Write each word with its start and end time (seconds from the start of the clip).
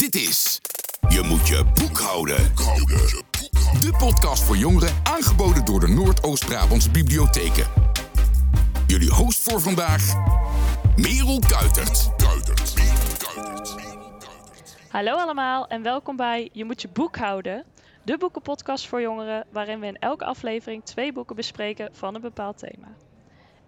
Dit 0.00 0.14
is 0.14 0.60
Je 1.08 1.22
moet 1.22 1.48
je 1.48 1.64
boek 1.74 1.98
houden. 1.98 2.54
De 3.80 3.94
podcast 3.98 4.42
voor 4.42 4.56
jongeren 4.56 4.94
aangeboden 5.02 5.64
door 5.64 5.80
de 5.80 5.88
Noordoost-Brabantse 5.88 6.90
bibliotheken. 6.90 7.66
Jullie 8.86 9.10
host 9.10 9.42
voor 9.42 9.60
vandaag, 9.60 10.14
Merel 10.96 11.38
Kuitert. 11.48 12.10
Hallo 14.88 15.12
allemaal 15.12 15.66
en 15.68 15.82
welkom 15.82 16.16
bij 16.16 16.48
Je 16.52 16.64
moet 16.64 16.82
je 16.82 16.88
boek 16.88 17.16
houden, 17.16 17.64
de 18.02 18.18
boekenpodcast 18.18 18.88
voor 18.88 19.00
jongeren 19.00 19.46
waarin 19.52 19.80
we 19.80 19.86
in 19.86 19.98
elke 19.98 20.24
aflevering 20.24 20.84
twee 20.84 21.12
boeken 21.12 21.36
bespreken 21.36 21.88
van 21.92 22.14
een 22.14 22.20
bepaald 22.20 22.58
thema. 22.58 22.88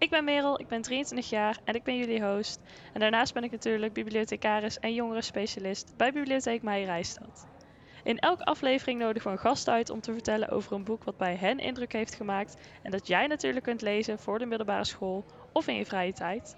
Ik 0.03 0.09
ben 0.09 0.23
Merel, 0.23 0.59
ik 0.59 0.67
ben 0.67 0.81
23 0.81 1.29
jaar 1.29 1.57
en 1.63 1.75
ik 1.75 1.83
ben 1.83 1.97
jullie 1.97 2.23
host. 2.23 2.59
En 2.93 2.99
daarnaast 2.99 3.33
ben 3.33 3.43
ik 3.43 3.51
natuurlijk 3.51 3.93
bibliothecaris 3.93 4.79
en 4.79 4.93
jongerenspecialist 4.93 5.93
bij 5.97 6.11
Bibliotheek 6.11 6.61
Meijerijstad. 6.61 7.47
In 8.03 8.19
elke 8.19 8.43
aflevering 8.43 8.99
nodigen 8.99 9.31
we 9.31 9.37
een 9.37 9.43
gast 9.43 9.67
uit 9.67 9.89
om 9.89 10.01
te 10.01 10.13
vertellen 10.13 10.49
over 10.49 10.73
een 10.73 10.83
boek 10.83 11.03
wat 11.03 11.17
bij 11.17 11.35
hen 11.35 11.59
indruk 11.59 11.91
heeft 11.91 12.15
gemaakt 12.15 12.57
en 12.81 12.91
dat 12.91 13.07
jij 13.07 13.27
natuurlijk 13.27 13.65
kunt 13.65 13.81
lezen 13.81 14.19
voor 14.19 14.39
de 14.39 14.45
middelbare 14.45 14.85
school 14.85 15.25
of 15.53 15.67
in 15.67 15.75
je 15.75 15.85
vrije 15.85 16.13
tijd. 16.13 16.55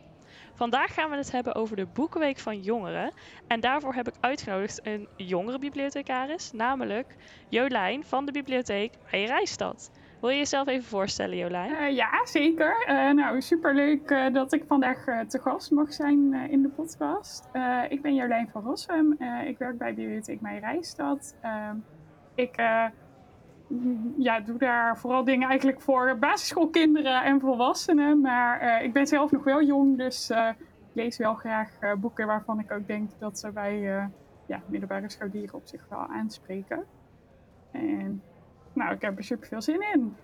Vandaag 0.53 0.93
gaan 0.93 1.09
we 1.09 1.15
het 1.15 1.31
hebben 1.31 1.55
over 1.55 1.75
de 1.75 1.85
Boekenweek 1.85 2.39
van 2.39 2.61
Jongeren. 2.61 3.11
En 3.47 3.59
daarvoor 3.59 3.93
heb 3.93 4.07
ik 4.07 4.15
uitgenodigd 4.19 4.79
een 4.83 5.07
jongerenbibliothecaris, 5.15 6.51
namelijk 6.51 7.15
Jolijn 7.49 8.05
van 8.05 8.25
de 8.25 8.31
bibliotheek 8.31 8.93
Meijerijstad. 9.11 9.91
Wil 10.25 10.33
je 10.33 10.39
jezelf 10.39 10.67
even 10.67 10.87
voorstellen, 10.87 11.37
Jolijn? 11.37 11.71
Uh, 11.71 11.95
ja, 11.95 12.25
zeker. 12.25 12.85
Uh, 12.89 13.11
nou, 13.11 13.41
superleuk 13.41 14.09
uh, 14.09 14.33
dat 14.33 14.53
ik 14.53 14.63
vandaag 14.67 15.03
te 15.27 15.39
gast 15.39 15.71
mag 15.71 15.93
zijn 15.93 16.33
in 16.33 16.61
de 16.61 16.69
podcast. 16.69 17.49
ik 17.89 18.01
ben 18.01 18.15
Jolijn 18.15 18.49
van 18.51 18.63
Rossum. 18.63 19.17
ik 19.45 19.57
werk 19.57 19.77
bij 19.77 19.93
Bibliotheek 19.93 20.41
Meijerijstad. 20.41 21.35
ik 22.35 22.55
ja, 24.17 24.39
doe 24.45 24.57
daar 24.57 24.97
vooral 24.97 25.23
dingen 25.23 25.47
eigenlijk 25.47 25.81
voor 25.81 26.17
basisschoolkinderen 26.19 27.23
en 27.23 27.39
volwassenen. 27.39 28.21
Maar 28.21 28.83
ik 28.83 28.93
ben 28.93 29.07
zelf 29.07 29.31
nog 29.31 29.43
wel 29.43 29.63
jong, 29.63 29.97
dus 29.97 30.29
ik 30.29 30.55
lees 30.93 31.17
wel 31.17 31.33
graag 31.33 31.69
boeken 31.97 32.27
waarvan 32.27 32.59
ik 32.59 32.71
ook 32.71 32.87
denk 32.87 33.09
dat 33.19 33.39
ze 33.39 33.51
bij 33.51 33.79
ja, 34.45 34.61
middelbare 34.65 35.09
scholieren 35.09 35.55
op 35.55 35.65
zich 35.65 35.85
wel 35.89 36.07
aanspreken. 36.07 36.83
En 37.71 38.21
nou, 38.75 38.93
ik 38.93 39.01
heb 39.01 39.17
er 39.17 39.23
super 39.23 39.47
veel 39.47 39.61
zin 39.61 39.83
in. 39.93 40.15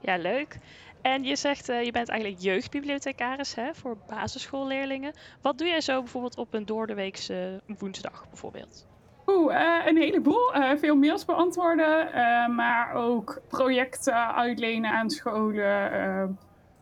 Ja, 0.00 0.16
leuk. 0.16 0.58
En 1.02 1.24
je 1.24 1.36
zegt, 1.36 1.68
uh, 1.68 1.82
je 1.82 1.92
bent 1.92 2.08
eigenlijk 2.08 2.40
jeugdbibliothecaris 2.42 3.54
hè, 3.54 3.74
voor 3.74 3.96
basisschoolleerlingen. 4.08 5.12
Wat 5.40 5.58
doe 5.58 5.68
jij 5.68 5.80
zo 5.80 6.00
bijvoorbeeld 6.00 6.38
op 6.38 6.54
een 6.54 6.66
doordeweekse 6.66 7.60
woensdag 7.78 8.26
bijvoorbeeld? 8.28 8.86
Oeh, 9.26 9.54
uh, 9.54 9.86
een 9.86 9.96
heleboel. 9.96 10.56
Uh, 10.56 10.70
veel 10.76 10.96
mails 10.96 11.24
beantwoorden, 11.24 12.08
maar 12.54 12.94
ook 12.94 13.40
projecten 13.48 14.34
uitlenen 14.34 14.90
aan 14.90 15.10
scholen, 15.10 16.38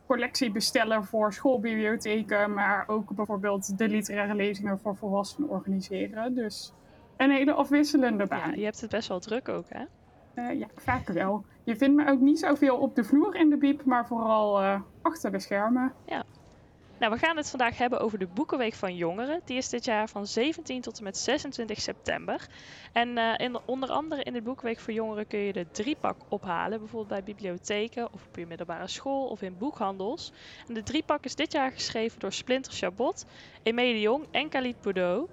collectie 0.06 0.50
bestellen 0.50 1.04
voor 1.04 1.32
schoolbibliotheken, 1.32 2.54
maar 2.54 2.84
ook 2.86 3.14
bijvoorbeeld 3.14 3.78
de 3.78 3.88
literaire 3.88 4.34
lezingen 4.34 4.78
voor 4.78 4.96
volwassenen 4.96 5.48
organiseren. 5.48 6.34
Dus 6.34 6.72
een 7.16 7.30
hele 7.30 7.52
afwisselende 7.52 8.26
baan. 8.26 8.50
Ja, 8.50 8.56
je 8.56 8.64
hebt 8.64 8.80
het 8.80 8.90
best 8.90 9.08
wel 9.08 9.20
druk 9.20 9.48
ook, 9.48 9.66
hè? 9.68 9.84
Uh, 10.34 10.58
ja, 10.58 10.66
vaak 10.76 11.08
wel. 11.08 11.44
Je 11.64 11.76
vindt 11.76 11.96
me 11.96 12.10
ook 12.10 12.20
niet 12.20 12.38
zoveel 12.38 12.76
op 12.76 12.94
de 12.94 13.04
vloer 13.04 13.34
in 13.34 13.50
de 13.50 13.56
biep, 13.56 13.84
maar 13.84 14.06
vooral 14.06 14.62
uh, 14.62 14.80
achter 15.02 15.32
de 15.32 15.38
schermen. 15.38 15.92
Ja. 16.06 16.24
Nou, 17.02 17.14
we 17.14 17.20
gaan 17.20 17.36
het 17.36 17.50
vandaag 17.50 17.78
hebben 17.78 18.00
over 18.00 18.18
de 18.18 18.26
Boekenweek 18.26 18.74
van 18.74 18.96
Jongeren. 18.96 19.40
Die 19.44 19.56
is 19.56 19.68
dit 19.68 19.84
jaar 19.84 20.08
van 20.08 20.26
17 20.26 20.80
tot 20.80 20.98
en 20.98 21.04
met 21.04 21.16
26 21.16 21.80
september. 21.80 22.48
En 22.92 23.08
uh, 23.08 23.34
in, 23.36 23.58
onder 23.64 23.88
andere 23.90 24.22
in 24.22 24.32
de 24.32 24.42
Boekenweek 24.42 24.78
voor 24.78 24.92
Jongeren 24.92 25.26
kun 25.26 25.38
je 25.38 25.52
de 25.52 25.66
driepak 25.70 26.16
ophalen. 26.28 26.78
Bijvoorbeeld 26.78 27.08
bij 27.08 27.22
bibliotheken 27.22 28.12
of 28.12 28.26
op 28.26 28.36
je 28.36 28.46
middelbare 28.46 28.88
school 28.88 29.26
of 29.26 29.42
in 29.42 29.58
boekhandels. 29.58 30.32
En 30.68 30.74
de 30.74 30.82
driepak 30.82 31.24
is 31.24 31.34
dit 31.34 31.52
jaar 31.52 31.72
geschreven 31.72 32.20
door 32.20 32.32
Splinter 32.32 32.72
Chabot, 32.72 33.24
Emilie 33.62 33.94
de 33.94 34.00
Jong 34.00 34.26
en 34.30 34.48
Khalid 34.48 34.80
Boudot. 34.80 35.28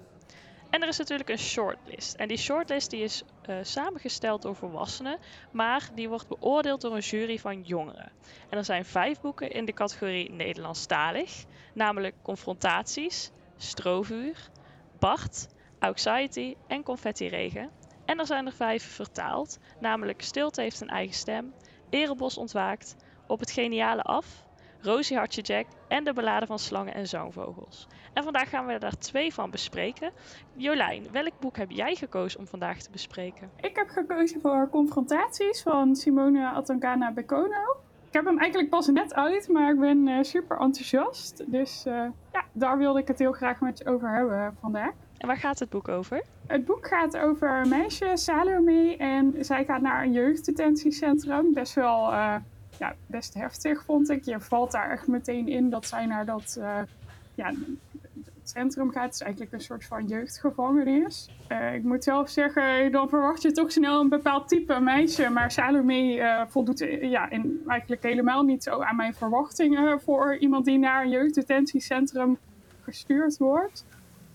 En 0.70 0.82
er 0.82 0.88
is 0.88 0.98
natuurlijk 0.98 1.28
een 1.28 1.38
shortlist. 1.38 2.14
En 2.14 2.28
die 2.28 2.36
shortlist 2.36 2.90
die 2.90 3.02
is 3.02 3.22
uh, 3.48 3.56
samengesteld 3.62 4.42
door 4.42 4.56
volwassenen, 4.56 5.18
maar 5.50 5.88
die 5.94 6.08
wordt 6.08 6.28
beoordeeld 6.28 6.80
door 6.80 6.94
een 6.94 7.00
jury 7.00 7.38
van 7.38 7.62
jongeren. 7.62 8.12
En 8.48 8.58
er 8.58 8.64
zijn 8.64 8.84
vijf 8.84 9.20
boeken 9.20 9.50
in 9.50 9.64
de 9.64 9.72
categorie 9.72 10.30
Nederlandstalig, 10.32 11.44
namelijk 11.74 12.14
Confrontaties, 12.22 13.30
Strovuur, 13.56 14.50
Bart, 14.98 15.48
Anxiety 15.78 16.56
en 16.66 16.82
Confetti-regen. 16.82 17.70
En 18.04 18.18
er 18.18 18.26
zijn 18.26 18.46
er 18.46 18.52
vijf 18.52 18.94
vertaald, 18.94 19.58
namelijk 19.80 20.22
Stilte 20.22 20.60
heeft 20.60 20.80
een 20.80 20.88
eigen 20.88 21.14
stem, 21.14 21.54
Erebos 21.90 22.36
ontwaakt, 22.36 22.96
Op 23.26 23.40
het 23.40 23.50
geniale 23.50 24.02
af, 24.02 24.44
Rosie 24.82 25.16
Hartje 25.16 25.42
Jack 25.42 25.66
en 25.88 26.04
de 26.04 26.12
beladen 26.12 26.48
van 26.48 26.58
slangen 26.58 26.94
en 26.94 27.08
zangvogels. 27.08 27.86
En 28.12 28.22
vandaag 28.22 28.48
gaan 28.48 28.66
we 28.66 28.72
er 28.72 28.98
twee 28.98 29.34
van 29.34 29.50
bespreken. 29.50 30.12
Jolijn, 30.54 31.06
welk 31.12 31.40
boek 31.40 31.56
heb 31.56 31.70
jij 31.70 31.94
gekozen 31.94 32.40
om 32.40 32.46
vandaag 32.46 32.78
te 32.78 32.90
bespreken? 32.90 33.50
Ik 33.60 33.76
heb 33.76 33.88
gekozen 33.88 34.40
voor 34.40 34.68
Confrontaties 34.70 35.62
van 35.62 35.96
Simone 35.96 36.48
Atankana 36.48 37.12
Bekono. 37.12 37.76
Ik 38.06 38.16
heb 38.16 38.24
hem 38.24 38.38
eigenlijk 38.38 38.70
pas 38.70 38.86
net 38.86 39.14
uit, 39.14 39.48
maar 39.48 39.72
ik 39.72 39.80
ben 39.80 40.06
uh, 40.06 40.22
super 40.22 40.58
enthousiast. 40.58 41.50
Dus 41.50 41.84
uh, 41.86 42.06
ja, 42.32 42.44
daar 42.52 42.78
wilde 42.78 43.00
ik 43.00 43.08
het 43.08 43.18
heel 43.18 43.32
graag 43.32 43.60
met 43.60 43.78
je 43.78 43.86
over 43.86 44.14
hebben 44.14 44.56
vandaag. 44.60 44.92
En 45.18 45.26
waar 45.26 45.36
gaat 45.36 45.58
het 45.58 45.68
boek 45.68 45.88
over? 45.88 46.22
Het 46.46 46.64
boek 46.64 46.86
gaat 46.86 47.16
over 47.16 47.60
een 47.60 47.68
meisje, 47.68 48.10
Salome, 48.14 48.96
en 48.96 49.34
zij 49.40 49.64
gaat 49.64 49.80
naar 49.80 50.02
een 50.02 50.12
jeugddetentiecentrum. 50.12 51.52
Best 51.52 51.74
wel 51.74 52.12
uh, 52.12 52.34
ja, 52.80 52.94
best 53.06 53.34
heftig, 53.34 53.84
vond 53.84 54.10
ik. 54.10 54.24
Je 54.24 54.40
valt 54.40 54.72
daar 54.72 54.90
echt 54.90 55.06
meteen 55.06 55.48
in 55.48 55.70
dat 55.70 55.86
zij 55.86 56.06
naar 56.06 56.24
dat 56.24 56.56
uh, 56.58 56.78
ja, 57.34 57.52
centrum 58.42 58.90
gaat. 58.90 59.04
Het 59.04 59.14
is 59.14 59.20
eigenlijk 59.20 59.52
een 59.52 59.60
soort 59.60 59.84
van 59.84 60.06
jeugdgevangenis. 60.06 61.30
Uh, 61.48 61.74
ik 61.74 61.82
moet 61.82 62.04
zelf 62.04 62.28
zeggen, 62.28 62.92
dan 62.92 63.08
verwacht 63.08 63.42
je 63.42 63.52
toch 63.52 63.72
snel 63.72 64.00
een 64.00 64.08
bepaald 64.08 64.48
type 64.48 64.80
meisje. 64.80 65.28
Maar 65.28 65.50
Salome 65.50 66.16
uh, 66.16 66.42
voldoet 66.46 66.78
ja, 67.00 67.30
in, 67.30 67.62
eigenlijk 67.66 68.02
helemaal 68.02 68.42
niet 68.42 68.62
zo 68.62 68.80
aan 68.80 68.96
mijn 68.96 69.14
verwachtingen 69.14 70.00
voor 70.00 70.36
iemand 70.36 70.64
die 70.64 70.78
naar 70.78 71.02
een 71.02 71.10
jeugddetentiecentrum 71.10 72.38
gestuurd 72.82 73.38
wordt. 73.38 73.84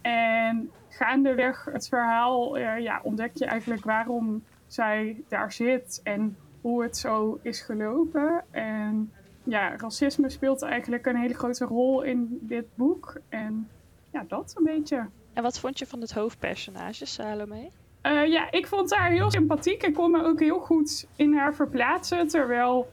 En 0.01 0.71
gaandeweg 0.89 1.65
het 1.71 1.87
verhaal 1.87 2.57
ja, 2.57 2.99
ontdek 3.03 3.31
je 3.33 3.45
eigenlijk 3.45 3.83
waarom 3.83 4.43
zij 4.67 5.23
daar 5.27 5.51
zit 5.51 5.99
en 6.03 6.37
hoe 6.65 6.83
het 6.83 6.97
zo 6.97 7.39
is 7.41 7.61
gelopen. 7.61 8.43
En 8.51 9.11
ja, 9.43 9.75
racisme 9.77 10.29
speelt 10.29 10.61
eigenlijk 10.61 11.05
een 11.05 11.15
hele 11.15 11.33
grote 11.33 11.65
rol 11.65 12.01
in 12.01 12.39
dit 12.41 12.65
boek. 12.75 13.17
En 13.29 13.69
ja, 14.11 14.25
dat 14.27 14.53
een 14.57 14.63
beetje. 14.63 15.05
En 15.33 15.43
wat 15.43 15.59
vond 15.59 15.79
je 15.79 15.85
van 15.85 16.01
het 16.01 16.13
hoofdpersonage, 16.13 17.05
Salome? 17.05 17.69
Uh, 18.03 18.25
ja, 18.27 18.51
ik 18.51 18.67
vond 18.67 18.95
haar 18.95 19.09
heel 19.09 19.31
sympathiek. 19.31 19.83
Ik 19.83 19.93
kon 19.93 20.11
me 20.11 20.23
ook 20.23 20.39
heel 20.39 20.59
goed 20.59 21.07
in 21.15 21.33
haar 21.33 21.55
verplaatsen. 21.55 22.27
Terwijl, 22.27 22.91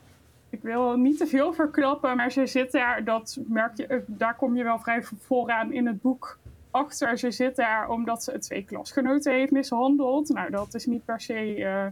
ik 0.50 0.62
wil 0.62 0.96
niet 0.96 1.18
te 1.18 1.26
veel 1.26 1.52
verklappen, 1.52 2.16
maar 2.16 2.32
ze 2.32 2.46
zit 2.46 2.72
daar, 2.72 3.04
dat 3.04 3.38
merk 3.46 3.76
je, 3.76 3.86
eh, 3.86 3.98
daar 4.06 4.36
kom 4.36 4.56
je 4.56 4.64
wel 4.64 4.78
vrij 4.78 5.02
vooraan 5.02 5.72
in 5.72 5.86
het 5.86 6.02
boek 6.02 6.38
achter. 6.70 7.18
Ze 7.18 7.30
zit 7.30 7.56
daar 7.56 7.88
omdat 7.88 8.24
ze 8.24 8.38
twee 8.38 8.64
klasgenoten 8.64 9.32
heeft 9.32 9.52
mishandeld. 9.52 10.28
Nou, 10.28 10.50
dat 10.50 10.74
is 10.74 10.86
niet 10.86 11.04
per 11.04 11.20
se 11.20 11.56
uh, 11.56 11.86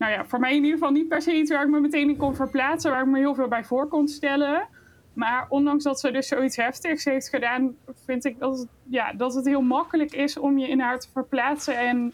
nou 0.00 0.12
ja, 0.12 0.24
voor 0.24 0.40
mij 0.40 0.50
in 0.50 0.64
ieder 0.64 0.78
geval 0.78 0.92
niet 0.92 1.08
per 1.08 1.22
se 1.22 1.34
iets 1.34 1.50
waar 1.50 1.62
ik 1.62 1.70
me 1.70 1.80
meteen 1.80 2.08
in 2.08 2.16
kon 2.16 2.34
verplaatsen, 2.34 2.90
waar 2.90 3.00
ik 3.00 3.06
me 3.06 3.18
heel 3.18 3.34
veel 3.34 3.48
bij 3.48 3.64
voor 3.64 3.88
kon 3.88 4.08
stellen. 4.08 4.68
Maar 5.12 5.46
ondanks 5.48 5.84
dat 5.84 6.00
ze 6.00 6.10
dus 6.10 6.28
zoiets 6.28 6.56
heftigs 6.56 7.04
heeft 7.04 7.28
gedaan, 7.28 7.76
vind 8.04 8.24
ik 8.24 8.38
dat 8.38 8.58
het, 8.58 8.68
ja, 8.88 9.12
dat 9.12 9.34
het 9.34 9.44
heel 9.44 9.62
makkelijk 9.62 10.12
is 10.12 10.38
om 10.38 10.58
je 10.58 10.68
in 10.68 10.80
haar 10.80 10.98
te 10.98 11.08
verplaatsen. 11.12 11.78
En 11.78 12.12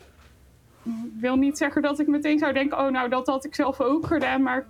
wil 1.18 1.36
niet 1.36 1.58
zeggen 1.58 1.82
dat 1.82 1.98
ik 1.98 2.06
meteen 2.06 2.38
zou 2.38 2.52
denken, 2.52 2.78
oh 2.78 2.90
nou 2.90 3.08
dat 3.08 3.26
had 3.26 3.44
ik 3.44 3.54
zelf 3.54 3.80
ook 3.80 4.06
gedaan. 4.06 4.42
Maar 4.42 4.66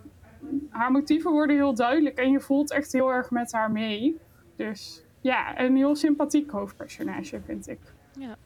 haar 0.68 0.92
motieven 0.92 1.30
worden 1.30 1.56
heel 1.56 1.74
duidelijk 1.74 2.18
en 2.18 2.30
je 2.30 2.40
voelt 2.40 2.70
echt 2.70 2.92
heel 2.92 3.12
erg 3.12 3.30
met 3.30 3.52
haar 3.52 3.70
mee. 3.70 4.16
Dus 4.56 5.02
ja, 5.20 5.60
een 5.60 5.76
heel 5.76 5.96
sympathiek 5.96 6.50
hoofdpersonage 6.50 7.40
vind 7.40 7.68
ik. 7.68 7.80
Ja. 8.18 8.36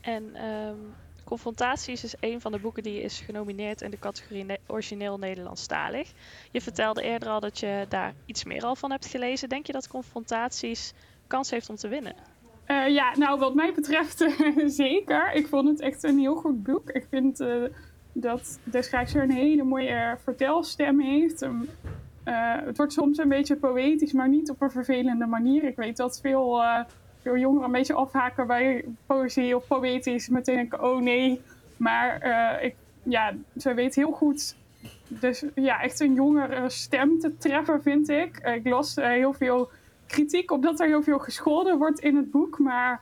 En 0.00 0.44
um, 0.44 0.94
Confrontaties 1.28 2.04
is 2.04 2.14
een 2.20 2.40
van 2.40 2.52
de 2.52 2.58
boeken 2.58 2.82
die 2.82 3.00
is 3.00 3.20
genomineerd 3.20 3.82
in 3.82 3.90
de 3.90 3.98
categorie 3.98 4.44
ne 4.44 4.58
origineel 4.66 5.18
Nederlandstalig. 5.18 6.12
Je 6.50 6.60
vertelde 6.60 7.02
eerder 7.02 7.28
al 7.28 7.40
dat 7.40 7.58
je 7.58 7.86
daar 7.88 8.14
iets 8.26 8.44
meer 8.44 8.62
al 8.62 8.76
van 8.76 8.90
hebt 8.90 9.06
gelezen. 9.06 9.48
Denk 9.48 9.66
je 9.66 9.72
dat 9.72 9.88
Confrontaties 9.88 10.92
kans 11.26 11.50
heeft 11.50 11.70
om 11.70 11.76
te 11.76 11.88
winnen? 11.88 12.14
Uh, 12.66 12.88
ja, 12.88 13.16
nou 13.16 13.38
wat 13.38 13.54
mij 13.54 13.72
betreft 13.74 14.26
zeker. 14.84 15.32
Ik 15.32 15.46
vond 15.46 15.68
het 15.68 15.80
echt 15.80 16.02
een 16.02 16.18
heel 16.18 16.36
goed 16.36 16.62
boek. 16.62 16.90
Ik 16.90 17.06
vind 17.10 17.40
uh, 17.40 17.64
dat 18.12 18.58
de 18.64 18.82
schrijver 18.82 19.22
een 19.22 19.30
hele 19.30 19.64
mooie 19.64 20.16
vertelstem 20.22 21.00
heeft. 21.00 21.48
Het 22.64 22.76
wordt 22.76 22.92
soms 22.92 23.18
een 23.18 23.28
beetje 23.28 23.56
poëtisch, 23.56 24.12
maar 24.12 24.28
niet 24.28 24.50
op 24.50 24.62
een 24.62 24.70
vervelende 24.70 25.26
manier. 25.26 25.64
Ik 25.64 25.76
weet 25.76 25.96
dat 25.96 26.20
veel 26.20 26.62
veel 27.28 27.40
jongeren 27.40 27.64
een 27.64 27.72
beetje 27.72 27.94
afhaken 27.94 28.46
bij 28.46 28.84
poëzie 29.06 29.56
of 29.56 29.66
poëtisch. 29.66 30.28
Meteen 30.28 30.56
denken, 30.56 30.84
oh 30.84 31.00
nee. 31.00 31.40
Maar 31.76 32.26
uh, 32.26 32.64
ik, 32.64 32.74
ja, 33.02 33.34
ze 33.56 33.74
weet 33.74 33.94
heel 33.94 34.12
goed 34.12 34.56
dus 35.08 35.44
ja, 35.54 35.82
echt 35.82 36.00
een 36.00 36.14
jongere 36.14 36.70
stem 36.70 37.18
te 37.18 37.36
treffen, 37.36 37.82
vind 37.82 38.08
ik. 38.08 38.38
Ik 38.38 38.68
las 38.68 38.94
heel 38.94 39.32
veel 39.32 39.70
kritiek 40.06 40.50
op 40.50 40.62
dat 40.62 40.80
er 40.80 40.86
heel 40.86 41.02
veel 41.02 41.18
gescholden 41.18 41.78
wordt 41.78 42.00
in 42.00 42.16
het 42.16 42.30
boek. 42.30 42.58
Maar 42.58 43.00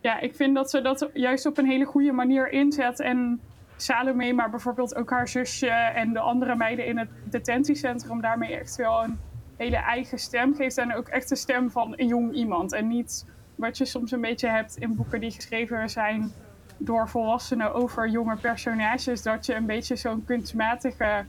ja, 0.00 0.20
ik 0.20 0.34
vind 0.34 0.54
dat 0.54 0.70
ze 0.70 0.82
dat 0.82 1.10
juist 1.12 1.46
op 1.46 1.58
een 1.58 1.66
hele 1.66 1.84
goede 1.84 2.12
manier 2.12 2.50
inzet. 2.50 3.00
En 3.00 3.40
Salome, 3.76 4.32
maar 4.32 4.50
bijvoorbeeld 4.50 4.96
ook 4.96 5.10
haar 5.10 5.28
zusje 5.28 5.70
en 5.70 6.12
de 6.12 6.20
andere 6.20 6.56
meiden 6.56 6.86
in 6.86 6.98
het 6.98 7.08
detentiecentrum 7.24 8.20
daarmee 8.20 8.56
echt 8.56 8.76
wel 8.76 9.04
een 9.04 9.18
hele 9.56 9.76
eigen 9.76 10.18
stem 10.18 10.54
geeft. 10.54 10.78
En 10.78 10.94
ook 10.94 11.08
echt 11.08 11.28
de 11.28 11.36
stem 11.36 11.70
van 11.70 11.92
een 11.96 12.06
jong 12.06 12.34
iemand. 12.34 12.72
En 12.72 12.88
niet 12.88 13.26
wat 13.56 13.78
je 13.78 13.84
soms 13.84 14.10
een 14.10 14.20
beetje 14.20 14.48
hebt 14.48 14.76
in 14.76 14.94
boeken 14.94 15.20
die 15.20 15.30
geschreven 15.30 15.90
zijn 15.90 16.32
door 16.76 17.08
volwassenen 17.08 17.74
over 17.74 18.08
jonge 18.08 18.36
personages. 18.36 19.22
Dat 19.22 19.46
je 19.46 19.54
een 19.54 19.66
beetje 19.66 19.96
zo'n 19.96 20.24
kunstmatige, 20.24 21.24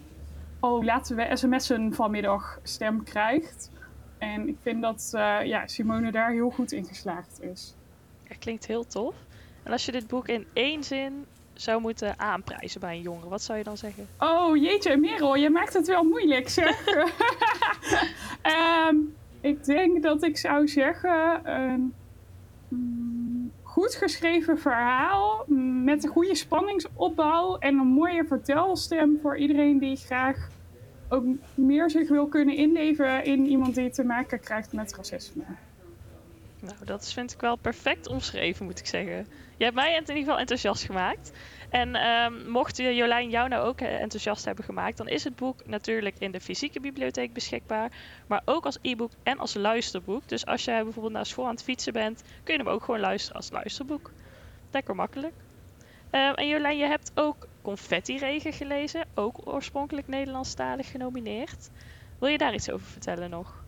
oh 0.60 0.84
laten 0.84 1.16
we 1.16 1.30
sms'en 1.34 1.94
vanmiddag 1.94 2.60
stem 2.64 3.04
krijgt. 3.04 3.72
En 4.18 4.48
ik 4.48 4.58
vind 4.62 4.82
dat 4.82 5.12
uh, 5.16 5.44
ja, 5.44 5.68
Simone 5.68 6.12
daar 6.12 6.32
heel 6.32 6.50
goed 6.50 6.72
in 6.72 6.86
geslaagd 6.86 7.42
is. 7.42 7.76
Ja, 8.24 8.36
klinkt 8.40 8.68
heel 8.68 8.88
tof. 8.88 9.16
En 9.64 9.72
als 9.72 9.86
je 9.86 9.92
dit 9.92 10.08
boek 10.08 10.28
in 10.28 10.48
één 10.54 10.84
zin 10.84 11.26
zou 11.54 11.82
moeten 11.82 12.20
aanprijzen 12.20 12.80
bij 12.80 12.96
een 12.96 13.02
jongere, 13.02 13.30
wat 13.30 13.42
zou 13.42 13.58
je 13.58 13.64
dan 13.64 13.78
zeggen? 13.78 14.08
Oh 14.20 14.56
jeetje, 14.56 14.98
Merel, 14.98 15.36
je 15.36 15.50
maakt 15.50 15.74
het 15.74 15.88
wel 15.88 16.04
moeilijk 16.04 16.50
zeg. 16.50 16.88
um, 18.90 19.16
ik 19.42 19.64
denk 19.64 20.04
dat 20.04 20.24
ik 20.24 20.38
zou 20.38 20.68
zeggen 20.68 21.42
goed 23.78 23.96
geschreven 23.96 24.60
verhaal 24.60 25.46
met 25.84 26.04
een 26.04 26.10
goede 26.10 26.36
spanningsopbouw 26.36 27.58
en 27.58 27.78
een 27.78 27.88
mooie 27.88 28.26
vertelstem 28.28 29.20
voor 29.22 29.38
iedereen 29.38 29.78
die 29.80 29.96
graag 29.96 30.50
ook 31.10 31.26
meer 31.56 31.90
zich 31.90 32.10
wil 32.10 32.28
kunnen 32.28 32.56
inleven 32.56 33.24
in 33.24 33.46
iemand 33.46 33.76
die 33.76 33.90
te 33.90 34.04
maken 34.04 34.40
krijgt 34.40 34.74
met 34.74 34.96
racisme. 34.96 35.44
Nou, 36.59 36.86
dat 36.86 37.13
vind 37.13 37.33
ik 37.33 37.42
wel 37.42 37.56
perfect 37.56 38.07
omschreven, 38.07 38.65
moet 38.65 38.80
ik 38.80 38.88
zeggen. 38.88 39.27
Je 39.57 39.63
hebt 39.63 39.75
mij 39.75 39.94
in 39.94 40.00
ieder 40.00 40.15
geval 40.15 40.39
enthousiast 40.39 40.83
gemaakt. 40.83 41.31
En 41.69 41.95
um, 41.95 42.50
mocht 42.50 42.77
Jolijn 42.77 43.30
jou 43.30 43.50
nou 43.50 43.68
ook 43.68 43.81
eh, 43.81 44.01
enthousiast 44.01 44.45
hebben 44.45 44.65
gemaakt, 44.65 44.98
dan 44.98 45.07
is 45.07 45.24
het 45.24 45.36
boek 45.36 45.65
natuurlijk 45.65 46.15
in 46.19 46.31
de 46.31 46.42
fysieke 46.42 46.80
bibliotheek 46.80 47.33
beschikbaar. 47.33 47.92
Maar 48.27 48.42
ook 48.45 48.65
als 48.65 48.77
e-book 48.81 49.12
en 49.24 49.39
als 49.39 49.54
luisterboek. 49.54 50.27
Dus 50.27 50.45
als 50.45 50.63
jij 50.63 50.83
bijvoorbeeld 50.83 51.13
naar 51.13 51.25
school 51.25 51.45
aan 51.45 51.51
het 51.51 51.63
fietsen 51.63 51.94
bent, 51.94 52.24
kun 52.44 52.54
je 52.54 52.63
hem 52.63 52.71
ook 52.71 52.83
gewoon 52.83 53.00
luisteren 53.00 53.38
als 53.38 53.51
luisterboek. 53.51 54.12
Lekker 54.71 54.95
makkelijk. 54.95 55.33
Um, 56.12 56.33
en 56.33 56.48
Jolijn, 56.48 56.77
je 56.77 56.86
hebt 56.86 57.12
ook 57.15 57.48
Confetti-regen 57.62 58.54
gelezen, 58.54 59.06
ook 59.15 59.48
oorspronkelijk 59.48 60.07
Nederlandstalig 60.07 60.92
genomineerd. 60.92 61.69
Wil 62.19 62.30
je 62.30 62.38
daar 62.38 62.54
iets 62.54 62.71
over 62.71 62.88
vertellen 62.88 63.30
nog? 63.30 63.65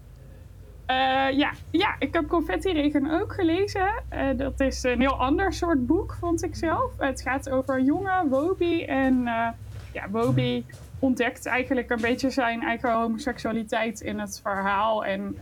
Uh, 0.89 0.95
ja. 1.37 1.51
ja, 1.71 1.95
ik 1.99 2.13
heb 2.13 2.27
Confetti-regen 2.27 3.21
ook 3.21 3.33
gelezen. 3.33 3.89
Uh, 4.13 4.29
dat 4.35 4.59
is 4.59 4.83
een 4.83 4.99
heel 4.99 5.19
ander 5.19 5.53
soort 5.53 5.85
boek, 5.85 6.17
vond 6.19 6.43
ik 6.43 6.55
zelf. 6.55 6.91
Het 6.97 7.21
gaat 7.21 7.49
over 7.49 7.77
een 7.77 7.85
jongen, 7.85 8.29
Wobi. 8.29 8.83
En 8.83 9.13
uh, 9.13 9.47
ja, 9.93 10.09
Wobi 10.09 10.65
ontdekt 10.99 11.45
eigenlijk 11.45 11.89
een 11.89 12.01
beetje 12.01 12.29
zijn 12.29 12.61
eigen 12.61 12.91
homoseksualiteit 12.91 14.01
in 14.01 14.19
het 14.19 14.39
verhaal. 14.43 15.05
En 15.05 15.37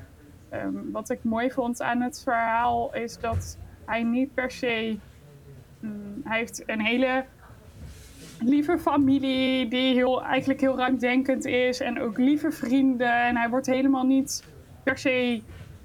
um, 0.54 0.92
wat 0.92 1.10
ik 1.10 1.24
mooi 1.24 1.52
vond 1.52 1.82
aan 1.82 2.02
het 2.02 2.22
verhaal 2.24 2.94
is 2.94 3.20
dat 3.20 3.58
hij 3.86 4.04
niet 4.04 4.34
per 4.34 4.52
se. 4.52 4.98
Um, 5.84 6.22
hij 6.24 6.38
heeft 6.38 6.64
een 6.66 6.82
hele 6.82 7.26
lieve 8.40 8.80
familie 8.80 9.68
die 9.68 9.94
heel, 9.94 10.24
eigenlijk 10.24 10.62
heel 10.62 10.78
ruimdenkend 10.78 11.46
is. 11.46 11.80
En 11.80 12.02
ook 12.02 12.18
lieve 12.18 12.52
vrienden. 12.52 13.26
En 13.26 13.38
hij 13.38 13.50
wordt 13.50 13.66
helemaal 13.66 14.06
niet 14.06 14.56
per 14.88 14.98
se 14.98 15.42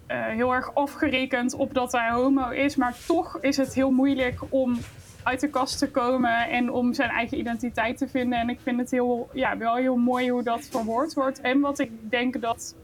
uh, 0.08 0.26
heel 0.26 0.54
erg 0.54 0.74
afgerekend 0.74 1.54
op 1.54 1.74
dat 1.74 1.92
hij 1.92 2.10
homo 2.10 2.48
is. 2.48 2.76
Maar 2.76 2.94
toch 3.06 3.38
is 3.40 3.56
het 3.56 3.74
heel 3.74 3.90
moeilijk 3.90 4.40
om 4.48 4.78
uit 5.22 5.40
de 5.40 5.48
kast 5.48 5.78
te 5.78 5.90
komen 5.90 6.48
en 6.48 6.70
om 6.70 6.94
zijn 6.94 7.10
eigen 7.10 7.38
identiteit 7.38 7.98
te 7.98 8.08
vinden. 8.08 8.38
En 8.38 8.48
ik 8.48 8.60
vind 8.62 8.78
het 8.78 8.90
heel, 8.90 9.28
ja, 9.32 9.56
wel 9.56 9.74
heel 9.74 9.96
mooi 9.96 10.30
hoe 10.30 10.42
dat 10.42 10.68
verwoord 10.70 11.14
wordt. 11.14 11.40
En 11.40 11.60
wat 11.60 11.78
ik 11.78 11.90
denk 12.10 12.40
dat 12.40 12.74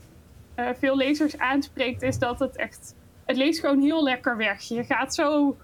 uh, 0.57 0.69
veel 0.79 0.97
lezers 0.97 1.39
aanspreekt, 1.39 2.03
is 2.03 2.19
dat 2.19 2.39
het 2.39 2.57
echt. 2.57 2.95
Het 3.25 3.37
leest 3.37 3.61
gewoon 3.61 3.81
heel 3.81 4.03
lekker 4.03 4.37
weg. 4.37 4.63
Je 4.63 4.85
gaat 4.85 5.15
zo 5.15 5.57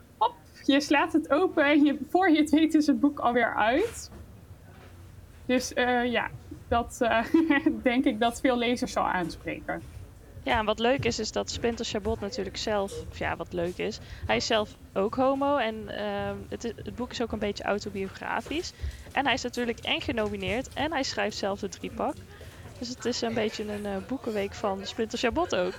je 0.63 0.81
slaat 0.81 1.13
het 1.13 1.31
open 1.31 1.65
en 1.65 1.85
je, 1.85 1.99
voor 2.11 2.31
je 2.31 2.39
het 2.39 2.51
weet 2.51 2.75
is 2.75 2.87
het 2.87 3.01
boek 3.01 3.19
alweer 3.19 3.55
uit. 3.55 4.11
Dus 5.47 5.73
uh, 5.75 6.11
ja, 6.13 6.31
dat 6.69 6.99
denk 7.83 8.05
ik 8.05 8.21
dat 8.21 8.41
veel 8.41 8.57
lezers 8.57 8.93
zal 8.93 9.05
aanspreken. 9.05 9.94
Ja, 10.45 10.59
en 10.59 10.65
wat 10.65 10.79
leuk 10.79 11.05
is, 11.05 11.19
is 11.19 11.33
dat 11.33 11.51
Splinter 11.51 11.85
Chabot 11.85 12.21
natuurlijk 12.21 12.57
zelf, 12.57 12.93
ja, 13.19 13.37
wat 13.37 13.53
leuk 13.53 13.79
is, 13.79 13.99
hij 14.27 14.37
is 14.37 14.47
zelf 14.47 14.77
ook 14.93 15.15
homo 15.15 15.57
en 15.57 15.75
uh, 15.75 16.31
het, 16.49 16.95
boek 16.95 17.11
is 17.11 17.23
ook 17.23 17.33
een 17.33 17.39
beetje 17.39 17.65
autobiografisch. 17.65 18.73
En 19.13 19.25
hij 19.25 19.35
is 19.35 19.43
natuurlijk 19.43 19.79
en 19.79 20.01
genomineerd 20.01 20.69
en 20.73 20.93
hij 20.93 21.03
schrijft 21.03 21.37
zelf 21.37 21.61
de 21.61 21.69
driepak. 21.69 22.15
Dus 22.79 22.89
het 22.89 23.05
is 23.05 23.21
een 23.21 23.35
beetje 23.35 23.73
een 23.73 23.85
uh, 23.85 23.97
boekenweek 24.09 24.55
van 24.55 24.87
Splinter 24.87 25.19
Chabot 25.19 25.57
ook. 25.57 25.75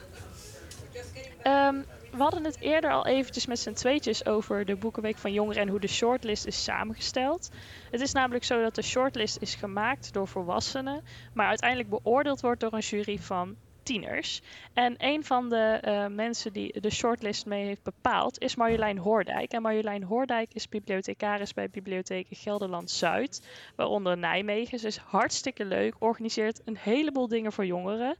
Um, 1.43 1.85
we 2.11 2.21
hadden 2.21 2.43
het 2.43 2.59
eerder 2.59 2.91
al 2.91 3.05
eventjes 3.05 3.45
met 3.45 3.59
z'n 3.59 3.73
tweetjes 3.73 4.25
over 4.25 4.65
de 4.65 4.75
Boekenweek 4.75 5.17
van 5.17 5.33
Jongeren 5.33 5.61
en 5.61 5.69
hoe 5.69 5.79
de 5.79 5.87
shortlist 5.87 6.45
is 6.45 6.63
samengesteld. 6.63 7.49
Het 7.91 8.01
is 8.01 8.11
namelijk 8.11 8.43
zo 8.43 8.61
dat 8.61 8.75
de 8.75 8.81
shortlist 8.81 9.37
is 9.41 9.55
gemaakt 9.55 10.13
door 10.13 10.27
volwassenen, 10.27 11.03
maar 11.33 11.47
uiteindelijk 11.47 11.89
beoordeeld 11.89 12.41
wordt 12.41 12.59
door 12.59 12.73
een 12.73 12.79
jury 12.79 13.19
van 13.19 13.55
tieners. 13.85 14.41
En 14.73 14.95
een 14.97 15.23
van 15.23 15.49
de 15.49 15.81
uh, 15.85 16.05
mensen 16.15 16.53
die 16.53 16.81
de 16.81 16.89
shortlist 16.89 17.45
mee 17.45 17.65
heeft 17.65 17.83
bepaald 17.83 18.39
is 18.39 18.55
Marjolein 18.55 18.97
Hoordijk. 18.97 19.51
En 19.51 19.61
Marjolein 19.61 20.03
Hoordijk 20.03 20.53
is 20.53 20.69
bibliothecaris 20.69 21.53
bij 21.53 21.69
Bibliotheken 21.69 22.35
Gelderland 22.35 22.91
Zuid, 22.91 23.47
waaronder 23.75 24.17
Nijmegen. 24.17 24.79
Ze 24.79 24.87
is 24.87 24.97
hartstikke 24.97 25.65
leuk, 25.65 25.95
organiseert 25.99 26.61
een 26.65 26.77
heleboel 26.77 27.27
dingen 27.27 27.53
voor 27.53 27.65
jongeren. 27.65 28.17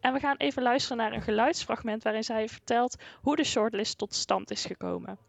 En 0.00 0.12
we 0.12 0.18
gaan 0.18 0.36
even 0.36 0.62
luisteren 0.62 0.96
naar 0.96 1.12
een 1.12 1.22
geluidsfragment 1.22 2.02
waarin 2.02 2.24
zij 2.24 2.48
vertelt 2.48 2.96
hoe 3.20 3.36
de 3.36 3.44
shortlist 3.44 3.98
tot 3.98 4.14
stand 4.14 4.50
is 4.50 4.64
gekomen. 4.64 5.27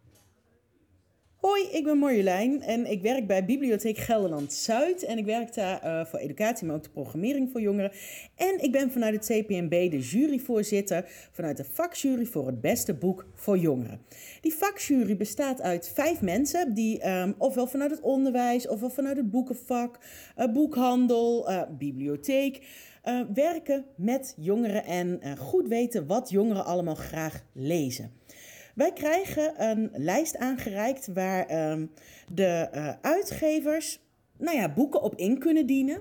Hoi, 1.40 1.64
ik 1.72 1.84
ben 1.84 1.98
Marjolein 1.98 2.62
en 2.62 2.92
ik 2.92 3.02
werk 3.02 3.28
bij 3.28 3.46
Bibliotheek 3.46 3.98
Gelderland 3.98 4.54
Zuid. 4.54 5.04
En 5.04 5.18
ik 5.18 5.26
werk 5.26 5.54
daar 5.54 5.86
uh, 5.86 6.06
voor 6.06 6.20
educatie, 6.20 6.68
maar 6.68 6.76
ook 6.76 6.84
de 6.84 6.90
programmering 6.90 7.52
voor 7.52 7.62
jongeren. 7.62 7.92
En 8.36 8.64
ik 8.64 8.72
ben 8.72 8.92
vanuit 8.92 9.14
het 9.14 9.26
CPNB 9.26 9.92
de 9.92 10.00
juryvoorzitter 10.00 11.06
vanuit 11.32 11.58
de 11.58 11.66
vakjury 11.72 12.26
voor 12.26 12.46
het 12.46 12.62
beste 12.62 12.94
boek 12.94 13.28
voor 13.36 13.58
jongeren. 13.58 14.02
Die 14.42 14.54
vakjury 14.54 15.18
bestaat 15.18 15.62
uit 15.62 15.92
vijf 15.94 16.22
mensen 16.22 16.74
die 16.74 17.10
um, 17.10 17.36
ofwel 17.38 17.68
vanuit 17.68 17.92
het 17.92 18.02
onderwijs, 18.02 18.68
ofwel 18.68 18.90
vanuit 18.90 19.18
het 19.18 19.32
boekenvak, 19.32 20.00
uh, 20.38 20.54
boekhandel, 20.54 21.52
uh, 21.52 21.62
bibliotheek. 21.78 22.68
werken 23.34 23.86
met 23.96 24.34
jongeren 24.38 24.84
en 24.86 25.38
goed 25.38 25.68
weten 25.68 26.08
wat 26.08 26.30
jongeren 26.30 26.66
allemaal 26.66 26.96
graag 26.96 27.44
lezen. 27.54 28.12
Wij 28.80 28.94
krijgen 28.94 29.64
een 29.70 29.90
lijst 29.94 30.38
aangereikt 30.38 31.08
waar 31.14 31.72
um, 31.72 31.92
de 32.32 32.70
uh, 32.74 32.94
uitgevers 33.02 34.00
nou 34.38 34.58
ja, 34.58 34.74
boeken 34.74 35.02
op 35.02 35.16
in 35.16 35.40
kunnen 35.40 35.66
dienen. 35.66 35.96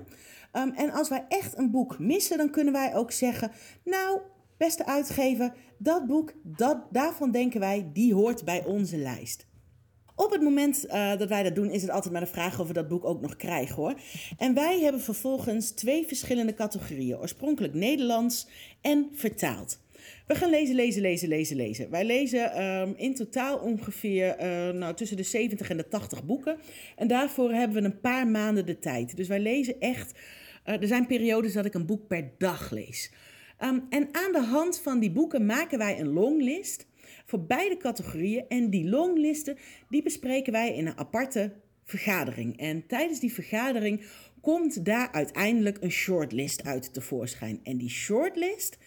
Um, 0.53 0.71
en 0.71 0.91
als 0.91 1.09
wij 1.09 1.25
echt 1.27 1.57
een 1.57 1.71
boek 1.71 1.99
missen, 1.99 2.37
dan 2.37 2.49
kunnen 2.49 2.73
wij 2.73 2.95
ook 2.95 3.11
zeggen: 3.11 3.51
Nou, 3.83 4.19
beste 4.57 4.85
uitgever, 4.85 5.53
dat 5.77 6.07
boek, 6.07 6.33
dat, 6.43 6.77
daarvan 6.91 7.31
denken 7.31 7.59
wij, 7.59 7.89
die 7.93 8.13
hoort 8.13 8.45
bij 8.45 8.65
onze 8.65 8.97
lijst. 8.97 9.47
Op 10.15 10.31
het 10.31 10.41
moment 10.41 10.85
uh, 10.85 11.17
dat 11.17 11.29
wij 11.29 11.43
dat 11.43 11.55
doen, 11.55 11.69
is 11.69 11.81
het 11.81 11.91
altijd 11.91 12.13
maar 12.13 12.21
de 12.21 12.27
vraag 12.27 12.59
of 12.59 12.67
we 12.67 12.73
dat 12.73 12.87
boek 12.87 13.05
ook 13.05 13.21
nog 13.21 13.35
krijgen 13.35 13.75
hoor. 13.75 13.93
En 14.37 14.53
wij 14.53 14.79
hebben 14.79 15.01
vervolgens 15.01 15.71
twee 15.71 16.05
verschillende 16.05 16.53
categorieën: 16.53 17.17
oorspronkelijk 17.17 17.73
Nederlands 17.73 18.47
en 18.81 19.09
vertaald. 19.13 19.79
We 20.27 20.35
gaan 20.35 20.49
lezen, 20.49 20.75
lezen, 20.75 21.01
lezen, 21.01 21.29
lezen, 21.29 21.55
lezen. 21.55 21.89
Wij 21.89 22.05
lezen 22.05 22.63
um, 22.63 22.93
in 22.97 23.15
totaal 23.15 23.57
ongeveer 23.57 24.35
uh, 24.41 24.69
nou, 24.69 24.93
tussen 24.93 25.17
de 25.17 25.23
70 25.23 25.69
en 25.69 25.77
de 25.77 25.87
80 25.87 26.25
boeken. 26.25 26.57
En 26.95 27.07
daarvoor 27.07 27.51
hebben 27.51 27.81
we 27.81 27.87
een 27.87 27.99
paar 27.99 28.27
maanden 28.27 28.65
de 28.65 28.79
tijd. 28.79 29.15
Dus 29.15 29.27
wij 29.27 29.39
lezen 29.39 29.79
echt. 29.79 30.19
Uh, 30.65 30.81
er 30.81 30.87
zijn 30.87 31.07
periodes 31.07 31.53
dat 31.53 31.65
ik 31.65 31.73
een 31.73 31.85
boek 31.85 32.07
per 32.07 32.31
dag 32.37 32.71
lees. 32.71 33.11
Um, 33.63 33.85
en 33.89 34.07
aan 34.11 34.31
de 34.31 34.43
hand 34.43 34.79
van 34.79 34.99
die 34.99 35.11
boeken 35.11 35.45
maken 35.45 35.77
wij 35.77 35.99
een 35.99 36.13
longlist 36.13 36.87
voor 37.25 37.45
beide 37.45 37.77
categorieën. 37.77 38.45
En 38.47 38.69
die 38.69 38.89
longlisten 38.89 39.57
die 39.89 40.03
bespreken 40.03 40.53
wij 40.53 40.75
in 40.75 40.87
een 40.87 40.97
aparte 40.97 41.51
vergadering. 41.85 42.59
En 42.59 42.87
tijdens 42.87 43.19
die 43.19 43.33
vergadering 43.33 44.01
komt 44.41 44.85
daar 44.85 45.11
uiteindelijk 45.11 45.77
een 45.81 45.91
shortlist 45.91 46.63
uit 46.63 46.93
tevoorschijn. 46.93 47.59
En 47.63 47.77
die 47.77 47.89
shortlist 47.89 48.77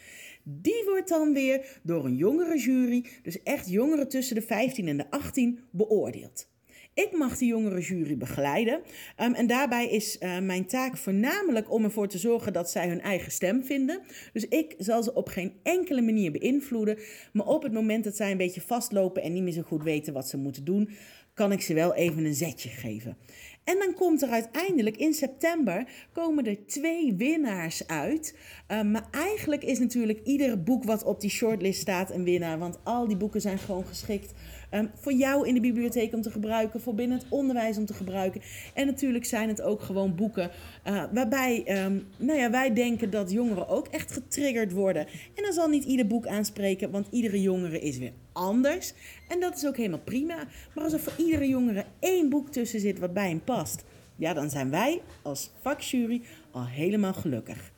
Die 0.42 0.82
wordt 0.86 1.08
dan 1.08 1.32
weer 1.32 1.80
door 1.82 2.04
een 2.04 2.16
jongere 2.16 2.58
jury, 2.58 3.04
dus 3.22 3.42
echt 3.42 3.70
jongeren 3.70 4.08
tussen 4.08 4.34
de 4.34 4.42
15 4.42 4.88
en 4.88 4.96
de 4.96 5.10
18, 5.10 5.58
beoordeeld. 5.70 6.50
Ik 6.94 7.12
mag 7.12 7.38
de 7.38 7.46
jongere 7.46 7.80
jury 7.80 8.16
begeleiden. 8.16 8.80
Um, 9.20 9.34
en 9.34 9.46
daarbij 9.46 9.88
is 9.88 10.16
uh, 10.20 10.38
mijn 10.38 10.66
taak 10.66 10.96
voornamelijk 10.96 11.72
om 11.72 11.84
ervoor 11.84 12.08
te 12.08 12.18
zorgen 12.18 12.52
dat 12.52 12.70
zij 12.70 12.88
hun 12.88 13.00
eigen 13.00 13.32
stem 13.32 13.64
vinden. 13.64 14.00
Dus 14.32 14.48
ik 14.48 14.74
zal 14.78 15.02
ze 15.02 15.14
op 15.14 15.28
geen 15.28 15.52
enkele 15.62 16.02
manier 16.02 16.32
beïnvloeden. 16.32 16.98
Maar 17.32 17.46
op 17.46 17.62
het 17.62 17.72
moment 17.72 18.04
dat 18.04 18.16
zij 18.16 18.30
een 18.30 18.36
beetje 18.36 18.60
vastlopen 18.60 19.22
en 19.22 19.32
niet 19.32 19.42
meer 19.42 19.52
zo 19.52 19.62
goed 19.62 19.82
weten 19.82 20.12
wat 20.12 20.28
ze 20.28 20.36
moeten 20.36 20.64
doen, 20.64 20.90
kan 21.34 21.52
ik 21.52 21.60
ze 21.60 21.74
wel 21.74 21.94
even 21.94 22.24
een 22.24 22.34
zetje 22.34 22.68
geven. 22.68 23.16
En 23.64 23.78
dan 23.78 23.94
komt 23.94 24.22
er 24.22 24.28
uiteindelijk 24.28 24.96
in 24.96 25.14
september 25.14 25.86
komen 26.12 26.46
er 26.46 26.66
twee 26.66 27.14
winnaars 27.14 27.86
uit. 27.86 28.36
Uh, 28.68 28.82
maar 28.82 29.08
eigenlijk 29.10 29.62
is 29.64 29.78
natuurlijk 29.78 30.20
ieder 30.24 30.62
boek 30.62 30.84
wat 30.84 31.04
op 31.04 31.20
die 31.20 31.30
shortlist 31.30 31.80
staat 31.80 32.10
een 32.10 32.24
winnaar. 32.24 32.58
Want 32.58 32.78
al 32.84 33.06
die 33.06 33.16
boeken 33.16 33.40
zijn 33.40 33.58
gewoon 33.58 33.86
geschikt 33.86 34.32
um, 34.74 34.90
voor 34.94 35.12
jou 35.12 35.48
in 35.48 35.54
de 35.54 35.60
bibliotheek 35.60 36.14
om 36.14 36.22
te 36.22 36.30
gebruiken, 36.30 36.80
voor 36.80 36.94
binnen 36.94 37.18
het 37.18 37.26
onderwijs 37.28 37.76
om 37.76 37.86
te 37.86 37.94
gebruiken. 37.94 38.42
En 38.74 38.86
natuurlijk 38.86 39.24
zijn 39.24 39.48
het 39.48 39.62
ook 39.62 39.82
gewoon 39.82 40.14
boeken 40.14 40.50
uh, 40.86 41.04
waarbij 41.12 41.84
um, 41.84 42.06
nou 42.16 42.38
ja, 42.38 42.50
wij 42.50 42.72
denken 42.74 43.10
dat 43.10 43.30
jongeren 43.30 43.68
ook 43.68 43.86
echt 43.86 44.12
getriggerd 44.12 44.72
worden. 44.72 45.06
En 45.34 45.42
dan 45.42 45.52
zal 45.52 45.68
niet 45.68 45.84
ieder 45.84 46.06
boek 46.06 46.26
aanspreken, 46.26 46.90
want 46.90 47.06
iedere 47.10 47.40
jongere 47.40 47.80
is 47.80 47.98
weer 47.98 48.12
anders. 48.32 48.92
En 49.28 49.40
dat 49.40 49.56
is 49.56 49.66
ook 49.66 49.76
helemaal 49.76 49.98
prima. 50.04 50.36
Maar 50.74 50.84
als 50.84 50.92
er 50.92 51.00
voor 51.00 51.24
iedere 51.24 51.48
jongere 51.48 51.84
één 51.98 52.28
boek 52.28 52.48
tussen 52.48 52.80
zit 52.80 52.98
wat 52.98 53.12
bij 53.12 53.28
hem 53.28 53.44
past, 53.44 53.84
ja, 54.16 54.34
dan 54.34 54.50
zijn 54.50 54.70
wij 54.70 55.02
als 55.22 55.50
vakjury 55.60 56.22
al 56.50 56.66
helemaal 56.66 57.14
gelukkig. 57.14 57.72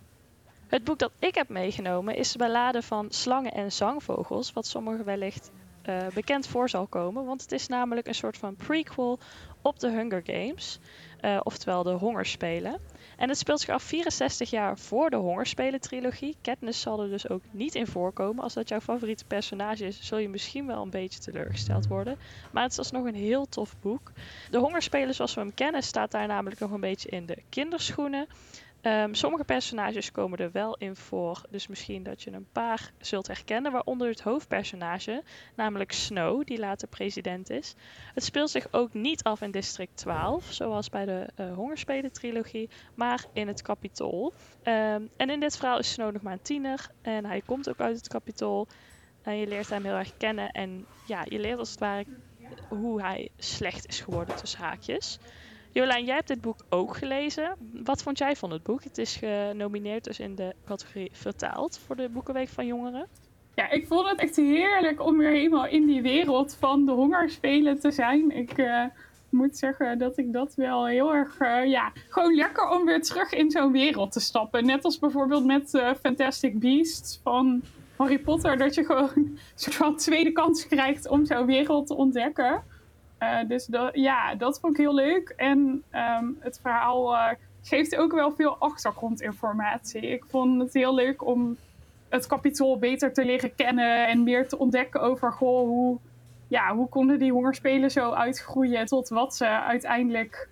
Het 0.66 0.84
boek 0.84 0.98
dat 0.98 1.12
ik 1.18 1.34
heb 1.34 1.48
meegenomen 1.48 2.16
is 2.16 2.32
de 2.32 2.38
ballade 2.38 2.82
van 2.82 3.06
Slangen 3.10 3.52
en 3.52 3.72
Zangvogels, 3.72 4.52
wat 4.52 4.66
sommigen 4.66 5.04
wellicht 5.04 5.50
uh, 5.88 6.06
bekend 6.14 6.46
voor 6.46 6.68
zal 6.68 6.86
komen. 6.86 7.24
Want 7.24 7.42
het 7.42 7.52
is 7.52 7.68
namelijk 7.68 8.06
een 8.06 8.14
soort 8.14 8.36
van 8.36 8.56
prequel 8.56 9.18
op 9.62 9.78
de 9.78 9.90
Hunger 9.90 10.22
Games, 10.24 10.78
uh, 11.20 11.40
oftewel 11.42 11.82
de 11.82 11.90
Hongerspelen. 11.90 12.80
En 13.16 13.28
het 13.28 13.38
speelt 13.38 13.60
zich 13.60 13.74
af 13.74 13.82
64 13.82 14.50
jaar 14.50 14.78
voor 14.78 15.10
de 15.10 15.16
Hongerspelen-trilogie. 15.16 16.36
Katniss 16.42 16.80
zal 16.80 17.02
er 17.02 17.08
dus 17.08 17.28
ook 17.28 17.42
niet 17.50 17.74
in 17.74 17.86
voorkomen. 17.86 18.42
Als 18.42 18.54
dat 18.54 18.68
jouw 18.68 18.80
favoriete 18.80 19.24
personage 19.24 19.86
is, 19.86 20.06
zul 20.06 20.18
je 20.18 20.28
misschien 20.28 20.66
wel 20.66 20.82
een 20.82 20.90
beetje 20.90 21.20
teleurgesteld 21.20 21.86
worden. 21.86 22.18
Maar 22.52 22.62
het 22.62 22.72
is 22.72 22.78
alsnog 22.78 23.06
een 23.06 23.14
heel 23.14 23.46
tof 23.46 23.76
boek. 23.80 24.12
De 24.50 24.58
Hongerspelen 24.58 25.14
zoals 25.14 25.34
we 25.34 25.40
hem 25.40 25.54
kennen 25.54 25.82
staat 25.82 26.10
daar 26.10 26.26
namelijk 26.26 26.60
nog 26.60 26.70
een 26.70 26.80
beetje 26.80 27.08
in 27.08 27.26
de 27.26 27.42
kinderschoenen. 27.48 28.26
Um, 28.86 29.14
sommige 29.14 29.44
personages 29.44 30.10
komen 30.10 30.38
er 30.38 30.52
wel 30.52 30.76
in 30.76 30.96
voor, 30.96 31.42
dus 31.50 31.66
misschien 31.66 32.02
dat 32.02 32.22
je 32.22 32.32
een 32.32 32.48
paar 32.52 32.92
zult 32.98 33.26
herkennen, 33.26 33.72
waaronder 33.72 34.08
het 34.08 34.20
hoofdpersonage, 34.20 35.22
namelijk 35.54 35.92
Snow, 35.92 36.46
die 36.46 36.58
later 36.58 36.88
president 36.88 37.50
is. 37.50 37.74
Het 38.14 38.24
speelt 38.24 38.50
zich 38.50 38.66
ook 38.70 38.94
niet 38.94 39.22
af 39.22 39.40
in 39.40 39.50
District 39.50 39.96
12, 39.96 40.52
zoals 40.52 40.88
bij 40.88 41.04
de 41.04 41.28
uh, 41.40 41.54
Hongerspelen-trilogie, 41.54 42.70
maar 42.94 43.24
in 43.32 43.48
het 43.48 43.62
Capitool. 43.62 44.32
Um, 44.64 45.10
en 45.16 45.30
in 45.30 45.40
dit 45.40 45.56
verhaal 45.56 45.78
is 45.78 45.92
Snow 45.92 46.12
nog 46.12 46.22
maar 46.22 46.32
een 46.32 46.42
tiener 46.42 46.90
en 47.02 47.24
hij 47.24 47.40
komt 47.40 47.68
ook 47.68 47.80
uit 47.80 47.96
het 47.96 48.08
Capitool. 48.08 48.66
En 49.22 49.36
je 49.36 49.46
leert 49.46 49.70
hem 49.70 49.84
heel 49.84 49.94
erg 49.94 50.16
kennen 50.16 50.50
en 50.50 50.86
ja, 51.06 51.24
je 51.28 51.38
leert 51.38 51.58
als 51.58 51.70
het 51.70 51.80
ware 51.80 52.04
hoe 52.68 53.00
hij 53.00 53.28
slecht 53.38 53.86
is 53.86 54.00
geworden 54.00 54.36
tussen 54.36 54.60
haakjes. 54.60 55.18
Jolijn, 55.74 56.04
jij 56.04 56.14
hebt 56.14 56.28
dit 56.28 56.40
boek 56.40 56.64
ook 56.68 56.96
gelezen. 56.96 57.56
Wat 57.84 58.02
vond 58.02 58.18
jij 58.18 58.36
van 58.36 58.50
het 58.50 58.62
boek? 58.62 58.84
Het 58.84 58.98
is 58.98 59.16
genomineerd 59.16 60.04
dus 60.04 60.20
in 60.20 60.34
de 60.34 60.54
categorie 60.64 61.10
vertaald 61.12 61.78
voor 61.86 61.96
de 61.96 62.08
Boekenweek 62.08 62.48
van 62.48 62.66
Jongeren. 62.66 63.06
Ja, 63.54 63.70
ik 63.70 63.86
vond 63.86 64.08
het 64.08 64.20
echt 64.20 64.36
heerlijk 64.36 65.02
om 65.02 65.18
weer 65.18 65.30
helemaal 65.30 65.66
in 65.66 65.86
die 65.86 66.02
wereld 66.02 66.56
van 66.60 66.86
de 66.86 66.92
hongerspelen 66.92 67.80
te 67.80 67.90
zijn. 67.90 68.30
Ik 68.30 68.58
uh, 68.58 68.84
moet 69.28 69.56
zeggen 69.56 69.98
dat 69.98 70.18
ik 70.18 70.32
dat 70.32 70.54
wel 70.54 70.86
heel 70.86 71.14
erg, 71.14 71.40
uh, 71.40 71.66
ja, 71.66 71.92
gewoon 72.08 72.34
lekker 72.34 72.68
om 72.68 72.84
weer 72.84 73.02
terug 73.02 73.32
in 73.32 73.50
zo'n 73.50 73.72
wereld 73.72 74.12
te 74.12 74.20
stappen. 74.20 74.66
Net 74.66 74.84
als 74.84 74.98
bijvoorbeeld 74.98 75.44
met 75.44 75.74
uh, 75.74 75.90
Fantastic 76.02 76.58
Beasts 76.58 77.20
van 77.22 77.62
Harry 77.96 78.18
Potter, 78.18 78.56
dat 78.58 78.74
je 78.74 78.84
gewoon 78.84 79.38
een 79.78 79.96
tweede 79.96 80.32
kans 80.32 80.66
krijgt 80.66 81.08
om 81.08 81.26
zo'n 81.26 81.46
wereld 81.46 81.86
te 81.86 81.94
ontdekken. 81.94 82.62
Uh, 83.24 83.48
dus 83.48 83.66
dat, 83.66 83.90
ja, 83.94 84.34
dat 84.34 84.60
vond 84.60 84.72
ik 84.72 84.80
heel 84.80 84.94
leuk. 84.94 85.34
En 85.36 85.82
um, 85.92 86.36
het 86.40 86.58
verhaal 86.62 87.14
uh, 87.14 87.28
geeft 87.62 87.96
ook 87.96 88.12
wel 88.12 88.32
veel 88.32 88.56
achtergrondinformatie. 88.58 90.00
Ik 90.00 90.24
vond 90.28 90.60
het 90.60 90.74
heel 90.74 90.94
leuk 90.94 91.26
om 91.26 91.56
het 92.08 92.26
kapitool 92.26 92.78
beter 92.78 93.12
te 93.12 93.24
leren 93.24 93.54
kennen 93.54 94.06
en 94.06 94.22
meer 94.22 94.48
te 94.48 94.58
ontdekken 94.58 95.00
over 95.00 95.32
goh, 95.32 95.68
hoe, 95.68 95.98
ja, 96.48 96.74
hoe 96.74 96.88
konden 96.88 97.18
die 97.18 97.32
hongerspelen 97.32 97.90
zo 97.90 98.10
uitgroeien 98.10 98.86
tot 98.86 99.08
wat 99.08 99.36
ze 99.36 99.46
uiteindelijk 99.46 100.48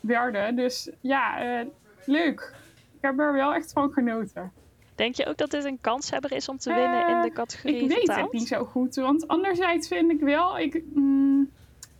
werden. 0.00 0.56
Dus 0.56 0.90
ja, 1.00 1.44
uh, 1.60 1.66
leuk. 2.04 2.54
Ik 2.96 3.02
heb 3.02 3.18
er 3.18 3.32
wel 3.32 3.54
echt 3.54 3.72
van 3.72 3.92
genoten. 3.92 4.52
Denk 4.94 5.14
je 5.14 5.26
ook 5.26 5.36
dat 5.36 5.50
dit 5.50 5.64
een 5.64 5.80
kanshebber 5.80 6.32
is 6.32 6.48
om 6.48 6.58
te 6.58 6.74
winnen 6.74 7.08
in 7.08 7.22
de 7.22 7.32
categorie 7.32 7.76
Ik 7.82 7.88
weet 7.88 7.98
vertaald? 7.98 8.20
het 8.20 8.32
niet 8.32 8.48
zo 8.48 8.64
goed, 8.64 8.94
want 8.94 9.28
anderzijds 9.28 9.88
vind 9.88 10.10
ik 10.10 10.20
wel... 10.20 10.58
Ik, 10.58 10.82
mm, 10.94 11.50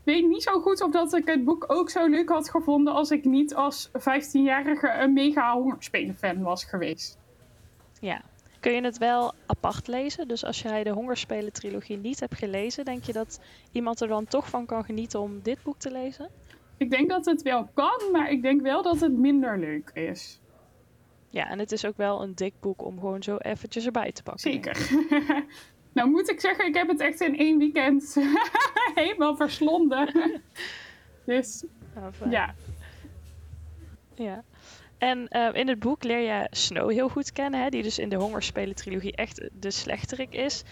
weet 0.06 0.28
niet 0.28 0.42
zo 0.42 0.60
goed 0.60 0.82
of 0.82 0.90
dat 0.90 1.14
ik 1.14 1.26
het 1.26 1.44
boek 1.44 1.64
ook 1.66 1.90
zo 1.90 2.06
leuk 2.06 2.28
had 2.28 2.50
gevonden 2.50 2.94
als 2.94 3.10
ik 3.10 3.24
niet 3.24 3.54
als 3.54 3.88
15-jarige 3.88 4.90
een 4.90 5.12
mega 5.12 5.52
hongerspelen-fan 5.52 6.42
was 6.42 6.64
geweest. 6.64 7.18
Ja. 8.00 8.22
Kun 8.60 8.72
je 8.72 8.80
het 8.82 8.98
wel 8.98 9.34
apart 9.46 9.86
lezen? 9.86 10.28
Dus 10.28 10.44
als 10.44 10.62
jij 10.62 10.84
de 10.84 10.90
Hongerspelen-trilogie 10.90 11.96
niet 11.96 12.20
hebt 12.20 12.34
gelezen, 12.34 12.84
denk 12.84 13.04
je 13.04 13.12
dat 13.12 13.40
iemand 13.72 14.00
er 14.00 14.08
dan 14.08 14.26
toch 14.26 14.48
van 14.48 14.66
kan 14.66 14.84
genieten 14.84 15.20
om 15.20 15.40
dit 15.42 15.62
boek 15.62 15.78
te 15.78 15.90
lezen? 15.90 16.30
Ik 16.76 16.90
denk 16.90 17.08
dat 17.08 17.24
het 17.24 17.42
wel 17.42 17.68
kan, 17.74 18.00
maar 18.12 18.30
ik 18.30 18.42
denk 18.42 18.62
wel 18.62 18.82
dat 18.82 19.00
het 19.00 19.12
minder 19.12 19.58
leuk 19.58 19.90
is. 19.94 20.40
Ja, 21.28 21.48
en 21.48 21.58
het 21.58 21.72
is 21.72 21.84
ook 21.84 21.96
wel 21.96 22.22
een 22.22 22.34
dik 22.34 22.54
boek 22.60 22.84
om 22.84 23.00
gewoon 23.00 23.22
zo 23.22 23.36
eventjes 23.36 23.86
erbij 23.86 24.12
te 24.12 24.22
pakken. 24.22 24.52
Zeker. 24.52 24.76
Nou 25.96 26.10
moet 26.10 26.30
ik 26.30 26.40
zeggen, 26.40 26.66
ik 26.66 26.74
heb 26.74 26.88
het 26.88 27.00
echt 27.00 27.20
in 27.20 27.38
één 27.38 27.58
weekend 27.58 28.16
helemaal 28.94 29.36
verslonden. 29.36 30.32
dus 31.24 31.64
oh, 31.96 32.30
ja. 32.30 32.54
Ja. 34.14 34.42
En 34.98 35.28
uh, 35.30 35.48
in 35.52 35.68
het 35.68 35.78
boek 35.78 36.04
leer 36.04 36.18
je 36.18 36.46
Snow 36.50 36.90
heel 36.90 37.08
goed 37.08 37.32
kennen, 37.32 37.62
hè, 37.62 37.68
die 37.68 37.82
dus 37.82 37.98
in 37.98 38.08
de 38.08 38.16
Hongerspelen-trilogie 38.16 39.16
echt 39.16 39.48
de 39.52 39.70
slechterik 39.70 40.34
is. 40.34 40.62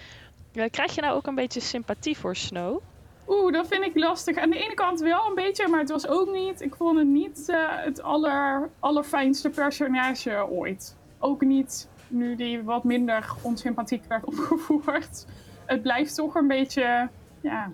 Uh, 0.53 0.65
krijg 0.71 0.95
je 0.95 1.01
nou 1.01 1.17
ook 1.17 1.27
een 1.27 1.35
beetje 1.35 1.61
sympathie 1.61 2.19
voor 2.19 2.37
Snow? 2.37 2.81
Oeh, 3.29 3.53
dat 3.53 3.69
vind 3.69 3.85
ik 3.85 3.95
lastig. 3.95 4.37
Aan 4.37 4.51
de 4.51 4.65
ene 4.65 4.75
kant 4.75 5.01
wel 5.01 5.27
een 5.29 5.35
beetje, 5.35 5.69
maar 5.69 5.81
het 5.81 5.91
was 5.91 6.07
ook 6.07 6.33
niet. 6.33 6.61
Ik 6.61 6.75
vond 6.75 6.99
het 6.99 7.09
niet 7.09 7.45
uh, 7.47 7.57
het 7.69 8.03
aller, 8.03 8.71
allerfijnste 8.81 9.51
personage 9.51 10.47
ooit. 10.51 10.97
Ook 11.19 11.41
niet 11.41 11.89
nu 12.15 12.37
die 12.37 12.63
wat 12.63 12.85
minder 12.85 13.35
onsympathiek 13.43 14.05
werd 14.05 14.25
opgevoerd. 14.31 15.27
Het 15.67 15.83
blijft 15.83 16.15
toch 16.15 16.35
een 16.35 16.49
beetje, 16.49 17.09
ja, 17.41 17.73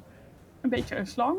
een 0.61 0.71
beetje 0.71 0.97
een 0.97 1.07
slang. 1.07 1.39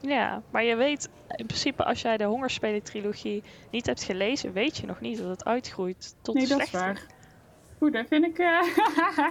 Ja, 0.00 0.42
maar 0.50 0.64
je 0.64 0.76
weet 0.76 1.08
in 1.28 1.46
principe 1.46 1.84
als 1.84 2.02
jij 2.02 2.16
de 2.16 2.24
Hongerspelen-trilogie 2.24 3.42
niet 3.70 3.86
hebt 3.86 4.02
gelezen, 4.02 4.52
weet 4.52 4.76
je 4.76 4.86
nog 4.86 5.00
niet 5.00 5.18
dat 5.18 5.28
het 5.28 5.44
uitgroeit 5.44 6.16
tot 6.22 6.34
Nee, 6.34 6.46
dat 6.46 6.60
is 6.60 6.70
waar. 6.70 7.06
Goed, 7.78 7.92
dat 7.92 8.06
vind 8.08 8.24
ik... 8.24 8.38
Uh... 8.38 8.62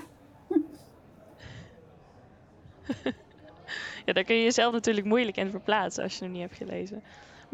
ja, 4.06 4.14
daar 4.14 4.24
kun 4.24 4.36
je 4.36 4.44
jezelf 4.44 4.74
natuurlijk 4.74 5.08
moeilijk 5.08 5.38
in 5.38 5.50
verplaatsen 5.50 6.04
als 6.04 6.18
je 6.18 6.24
het 6.24 6.28
nog 6.28 6.40
niet 6.40 6.50
hebt 6.50 6.70
gelezen. 6.70 7.04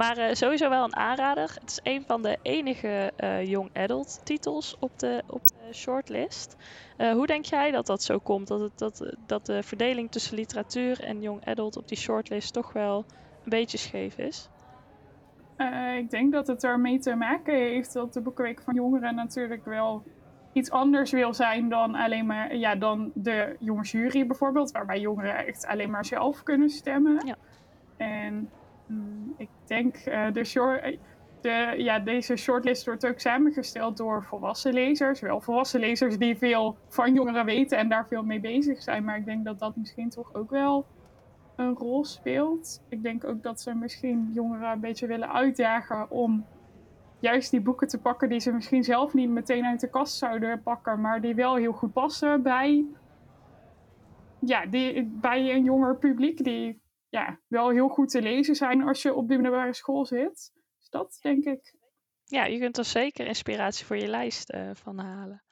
Maar 0.01 0.17
uh, 0.17 0.33
sowieso 0.33 0.69
wel 0.69 0.83
een 0.83 0.95
aanrader. 0.95 1.57
Het 1.59 1.69
is 1.69 1.79
een 1.83 2.03
van 2.05 2.21
de 2.21 2.37
enige 2.41 3.11
uh, 3.17 3.45
young 3.45 3.69
adult 3.73 4.21
titels 4.23 4.77
op 4.79 4.99
de, 4.99 5.23
op 5.27 5.47
de 5.47 5.73
shortlist. 5.73 6.55
Uh, 6.97 7.11
hoe 7.11 7.27
denk 7.27 7.45
jij 7.45 7.71
dat 7.71 7.85
dat 7.85 8.03
zo 8.03 8.17
komt? 8.17 8.47
Dat, 8.47 8.59
het, 8.59 8.77
dat, 8.77 9.15
dat 9.25 9.45
de 9.45 9.63
verdeling 9.63 10.11
tussen 10.11 10.35
literatuur 10.35 11.03
en 11.03 11.21
young 11.21 11.45
adult 11.45 11.77
op 11.77 11.87
die 11.87 11.97
shortlist 11.97 12.53
toch 12.53 12.73
wel 12.73 13.05
een 13.43 13.49
beetje 13.49 13.77
scheef 13.77 14.17
is? 14.17 14.49
ik 15.97 16.09
denk 16.09 16.31
dat 16.31 16.47
het 16.47 16.63
ermee 16.63 16.99
te 16.99 17.15
maken 17.15 17.55
heeft 17.55 17.93
dat 17.93 18.13
de 18.13 18.21
Boekenweek 18.21 18.61
van 18.61 18.73
Jongeren 18.73 19.15
natuurlijk 19.15 19.65
wel 19.65 20.03
iets 20.53 20.71
anders 20.71 21.11
wil 21.11 21.33
zijn 21.33 21.69
dan 21.69 21.95
alleen 21.95 22.25
maar 22.25 22.55
ja, 22.55 22.75
dan 22.75 23.11
de 23.13 23.55
jonge 23.59 23.83
jury 23.83 24.27
bijvoorbeeld, 24.27 24.71
waarbij 24.71 24.99
jongeren 24.99 25.45
echt 25.45 25.65
alleen 25.65 25.89
maar 25.89 26.05
zelf 26.05 26.43
kunnen 26.43 26.69
stemmen. 26.69 27.25
Ja. 27.25 27.35
En 27.97 28.49
ik 29.37 29.49
denk 29.65 29.95
uh, 30.05 30.31
de 30.31 30.43
short, 30.43 30.97
de, 31.41 31.73
ja, 31.77 31.99
deze 31.99 32.35
shortlist 32.35 32.85
wordt 32.85 33.07
ook 33.07 33.19
samengesteld 33.19 33.97
door 33.97 34.23
volwassen 34.23 34.73
lezers. 34.73 35.19
Wel 35.19 35.41
volwassen 35.41 35.79
lezers 35.79 36.17
die 36.17 36.37
veel 36.37 36.77
van 36.87 37.13
jongeren 37.13 37.45
weten 37.45 37.77
en 37.77 37.89
daar 37.89 38.07
veel 38.07 38.23
mee 38.23 38.39
bezig 38.39 38.81
zijn. 38.81 39.03
Maar 39.03 39.17
ik 39.17 39.25
denk 39.25 39.45
dat 39.45 39.59
dat 39.59 39.75
misschien 39.75 40.09
toch 40.09 40.33
ook 40.33 40.49
wel 40.49 40.85
een 41.55 41.75
rol 41.75 42.05
speelt. 42.05 42.81
Ik 42.89 43.03
denk 43.03 43.23
ook 43.23 43.43
dat 43.43 43.61
ze 43.61 43.73
misschien 43.73 44.29
jongeren 44.33 44.71
een 44.71 44.79
beetje 44.79 45.07
willen 45.07 45.33
uitdagen 45.33 46.11
om 46.11 46.45
juist 47.19 47.51
die 47.51 47.61
boeken 47.61 47.87
te 47.87 47.99
pakken 47.99 48.29
die 48.29 48.39
ze 48.39 48.51
misschien 48.51 48.83
zelf 48.83 49.13
niet 49.13 49.29
meteen 49.29 49.65
uit 49.65 49.79
de 49.79 49.89
kast 49.89 50.17
zouden 50.17 50.61
pakken, 50.63 51.01
maar 51.01 51.21
die 51.21 51.35
wel 51.35 51.55
heel 51.55 51.71
goed 51.71 51.93
passen 51.93 52.41
bij, 52.41 52.85
ja, 54.39 54.65
bij 55.05 55.55
een 55.55 55.63
jonger 55.63 55.95
publiek 55.95 56.43
die 56.43 56.80
ja, 57.11 57.39
wel 57.47 57.69
heel 57.69 57.87
goed 57.87 58.09
te 58.09 58.21
lezen 58.21 58.55
zijn 58.55 58.81
als 58.81 59.01
je 59.01 59.13
op 59.13 59.27
de 59.27 59.33
middelbare 59.33 59.73
school 59.73 60.05
zit. 60.05 60.51
Dus 60.77 60.89
dat 60.89 61.19
denk 61.21 61.43
ik. 61.43 61.75
Ja, 62.23 62.45
je 62.45 62.59
kunt 62.59 62.77
er 62.77 62.85
zeker 62.85 63.27
inspiratie 63.27 63.85
voor 63.85 63.97
je 63.97 64.07
lijst 64.07 64.53
uh, 64.53 64.69
van 64.73 64.99
halen. 64.99 65.43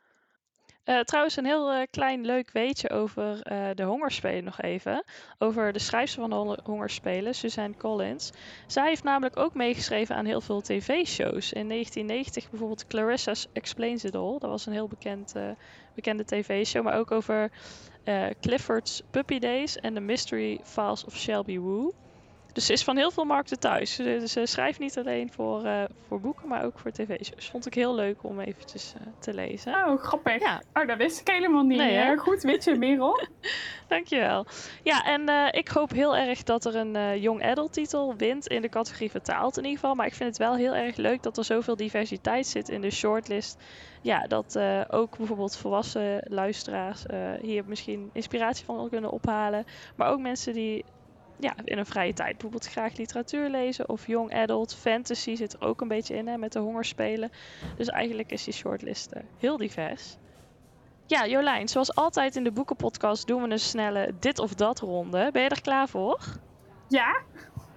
Uh, 0.90 1.00
trouwens, 1.00 1.36
een 1.36 1.46
heel 1.46 1.74
uh, 1.74 1.82
klein 1.92 2.26
leuk 2.26 2.52
weetje 2.52 2.90
over 2.90 3.52
uh, 3.52 3.68
de 3.76 3.84
hongerspelen 3.84 4.44
nog 4.44 4.62
even. 4.62 5.04
Over 5.38 5.74
de 5.74 5.80
schrijfster 5.80 6.22
van 6.22 6.30
de 6.30 6.62
hongerspelen, 6.64 7.36
Suzanne 7.36 7.78
Collins. 7.78 8.32
Zij 8.68 8.88
heeft 8.88 9.04
namelijk 9.04 9.38
ook 9.38 9.54
meegeschreven 9.54 10.16
aan 10.16 10.26
heel 10.26 10.42
veel 10.42 10.62
tv-shows. 10.62 11.54
In 11.54 11.68
1990 11.68 12.50
bijvoorbeeld 12.50 12.88
Clarissa's 12.88 13.48
Explains 13.54 14.04
It 14.04 14.16
All. 14.16 14.38
Dat 14.40 14.50
was 14.50 14.66
een 14.66 14.74
heel 14.74 14.88
bekend, 14.88 15.34
bekende 15.96 16.26
tv-show. 16.26 16.84
Maar 16.84 16.98
ook 16.98 17.12
over 17.12 17.52
Clifford's 18.42 19.02
Puppy 19.12 19.40
Days 19.40 19.78
en 19.78 19.94
The 19.94 20.00
Mystery 20.00 20.60
Files 20.64 21.06
of 21.06 21.18
Shelby 21.18 21.60
Woo. 21.60 21.94
Dus 22.54 22.66
ze 22.66 22.74
is 22.74 22.84
van 22.84 22.98
heel 22.98 23.12
veel 23.12 23.24
markten 23.24 23.60
thuis. 23.60 23.94
Ze, 23.94 24.24
ze 24.28 24.46
schrijft 24.46 24.80
niet 24.80 24.98
alleen 24.98 25.32
voor, 25.32 25.66
uh, 25.66 25.84
voor 26.08 26.20
boeken, 26.22 26.48
maar 26.48 26.66
ook 26.66 26.80
voor 26.80 26.92
tv-shows. 26.92 27.50
Vond 27.50 27.66
ik 27.66 27.74
heel 27.74 27.96
leuk 27.96 28.24
om 28.24 28.40
eventjes 28.40 28.94
uh, 28.96 29.08
te 29.20 29.34
lezen. 29.34 29.74
Oh, 29.74 30.04
grappig. 30.04 30.40
Ja. 30.40 30.62
Oh, 30.74 30.88
dat 30.88 30.98
wist 30.98 31.20
ik 31.20 31.28
helemaal 31.28 31.64
niet. 31.64 31.78
Nee, 31.78 32.18
Goed, 32.18 32.42
weet 32.42 32.64
je, 32.64 32.76
Merel. 32.76 33.20
Dankjewel. 33.88 34.46
Ja, 34.84 35.06
en 35.06 35.30
uh, 35.30 35.48
ik 35.52 35.68
hoop 35.68 35.92
heel 35.92 36.16
erg 36.16 36.44
dat 36.44 36.66
er 36.66 36.76
een 36.76 37.20
young 37.20 37.46
adult 37.46 37.74
titel 37.74 38.16
wint 38.16 38.48
in 38.48 38.62
de 38.62 38.70
categorie 38.70 39.12
vertaald 39.12 39.58
in 39.58 39.64
ieder 39.64 39.80
geval. 39.80 39.96
Maar 39.96 40.06
ik 40.06 40.14
vind 40.14 40.30
het 40.30 40.38
wel 40.38 40.56
heel 40.56 40.76
erg 40.76 40.96
leuk 40.96 41.24
dat 41.24 41.38
er 41.38 41.46
zoveel 41.46 41.76
diversiteit 41.76 42.48
zit 42.48 42.70
in 42.70 42.82
de 42.82 42.92
shortlist. 42.92 43.58
Ja, 44.02 44.28
dat 44.28 44.60
ook 44.90 45.18
bijvoorbeeld 45.18 45.58
volwassen 45.58 46.24
luisteraars 46.28 47.04
hier 47.42 47.64
misschien 47.66 48.10
inspiratie 48.14 48.66
van 48.66 48.90
kunnen 48.90 49.12
ophalen. 49.12 49.66
Maar 49.96 50.12
ook 50.12 50.20
mensen 50.20 50.54
die 50.54 50.86
ja, 51.40 51.56
in 51.64 51.78
een 51.78 51.86
vrije 51.86 52.14
tijd 52.14 52.32
bijvoorbeeld 52.32 52.68
graag 52.68 52.98
literatuur 52.98 53.50
lezen 53.50 53.90
of 53.90 54.08
young 54.08 54.34
adult. 54.34 54.76
Fantasy 54.76 55.36
zit 55.36 55.54
er 55.54 55.62
ook 55.62 55.82
een 55.82 55.88
beetje 55.88 56.16
in 56.16 56.28
hè, 56.28 56.38
met 56.38 56.54
de 56.54 56.60
hongerspelen. 56.60 57.32
Dus 57.78 57.88
eigenlijk 57.88 58.32
is 58.32 58.44
die 58.44 58.54
shortlist 58.54 59.10
uh, 59.16 59.22
heel 59.38 59.58
divers. 59.58 60.18
Ja, 61.06 61.28
Jolijn, 61.28 61.68
zoals 61.68 61.96
altijd 61.96 62.36
in 62.36 62.44
de 62.44 62.52
boekenpodcast 62.52 63.28
doen 63.28 63.42
we 63.42 63.50
een 63.50 63.60
snelle 63.60 64.14
dit 64.20 64.40
of 64.40 64.54
dat 64.54 64.80
ronde. 64.80 65.30
Ben 65.32 65.42
je 65.44 65.50
er 65.50 65.62
klaar 65.62 65.88
voor? 65.88 66.20
Ja. 66.88 67.22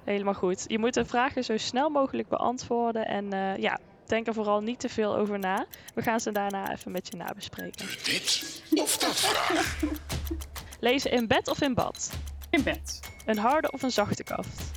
Helemaal 0.04 0.35
goed. 0.35 0.64
Je 0.69 0.78
moet 0.78 0.95
de 0.95 1.04
vragen 1.04 1.45
zo 1.45 1.57
snel 1.57 1.90
mogelijk 1.90 2.28
beantwoorden 2.28 3.07
en 3.07 3.35
uh, 3.35 3.57
ja, 3.57 3.78
denk 4.07 4.26
er 4.26 4.35
vooral 4.35 4.61
niet 4.61 4.81
te 4.81 4.88
veel 4.88 5.16
over 5.16 5.38
na. 5.38 5.66
We 5.95 6.02
gaan 6.02 6.21
ze 6.21 6.33
daarna 6.33 6.73
even 6.73 6.92
met 6.92 7.09
je 7.11 7.16
nabespreken. 7.16 7.87
Dit 8.04 8.62
of 8.75 8.97
dat 8.97 9.21
vraag. 9.21 9.83
Lezen 10.81 11.11
in 11.11 11.26
bed 11.26 11.49
of 11.49 11.61
in 11.61 11.75
bad? 11.75 12.11
In 12.52 12.62
bed. 12.62 13.00
Een 13.26 13.38
harde 13.38 13.71
of 13.71 13.82
een 13.82 13.92
zachte 13.92 14.25
kaft? 14.25 14.71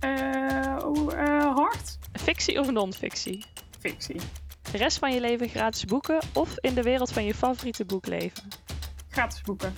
Uh, 0.00 0.10
uh, 0.10 1.54
hard. 1.56 1.98
Fictie 2.12 2.60
of 2.60 2.70
non-fictie? 2.70 3.44
Fictie. 3.78 4.20
De 4.70 4.78
rest 4.78 4.98
van 4.98 5.12
je 5.12 5.20
leven 5.20 5.48
gratis 5.48 5.84
boeken 5.84 6.18
of 6.32 6.58
in 6.58 6.74
de 6.74 6.82
wereld 6.82 7.12
van 7.12 7.24
je 7.24 7.34
favoriete 7.34 7.84
boek 7.84 8.06
leven? 8.06 8.48
Gratis 9.08 9.40
boeken. 9.40 9.74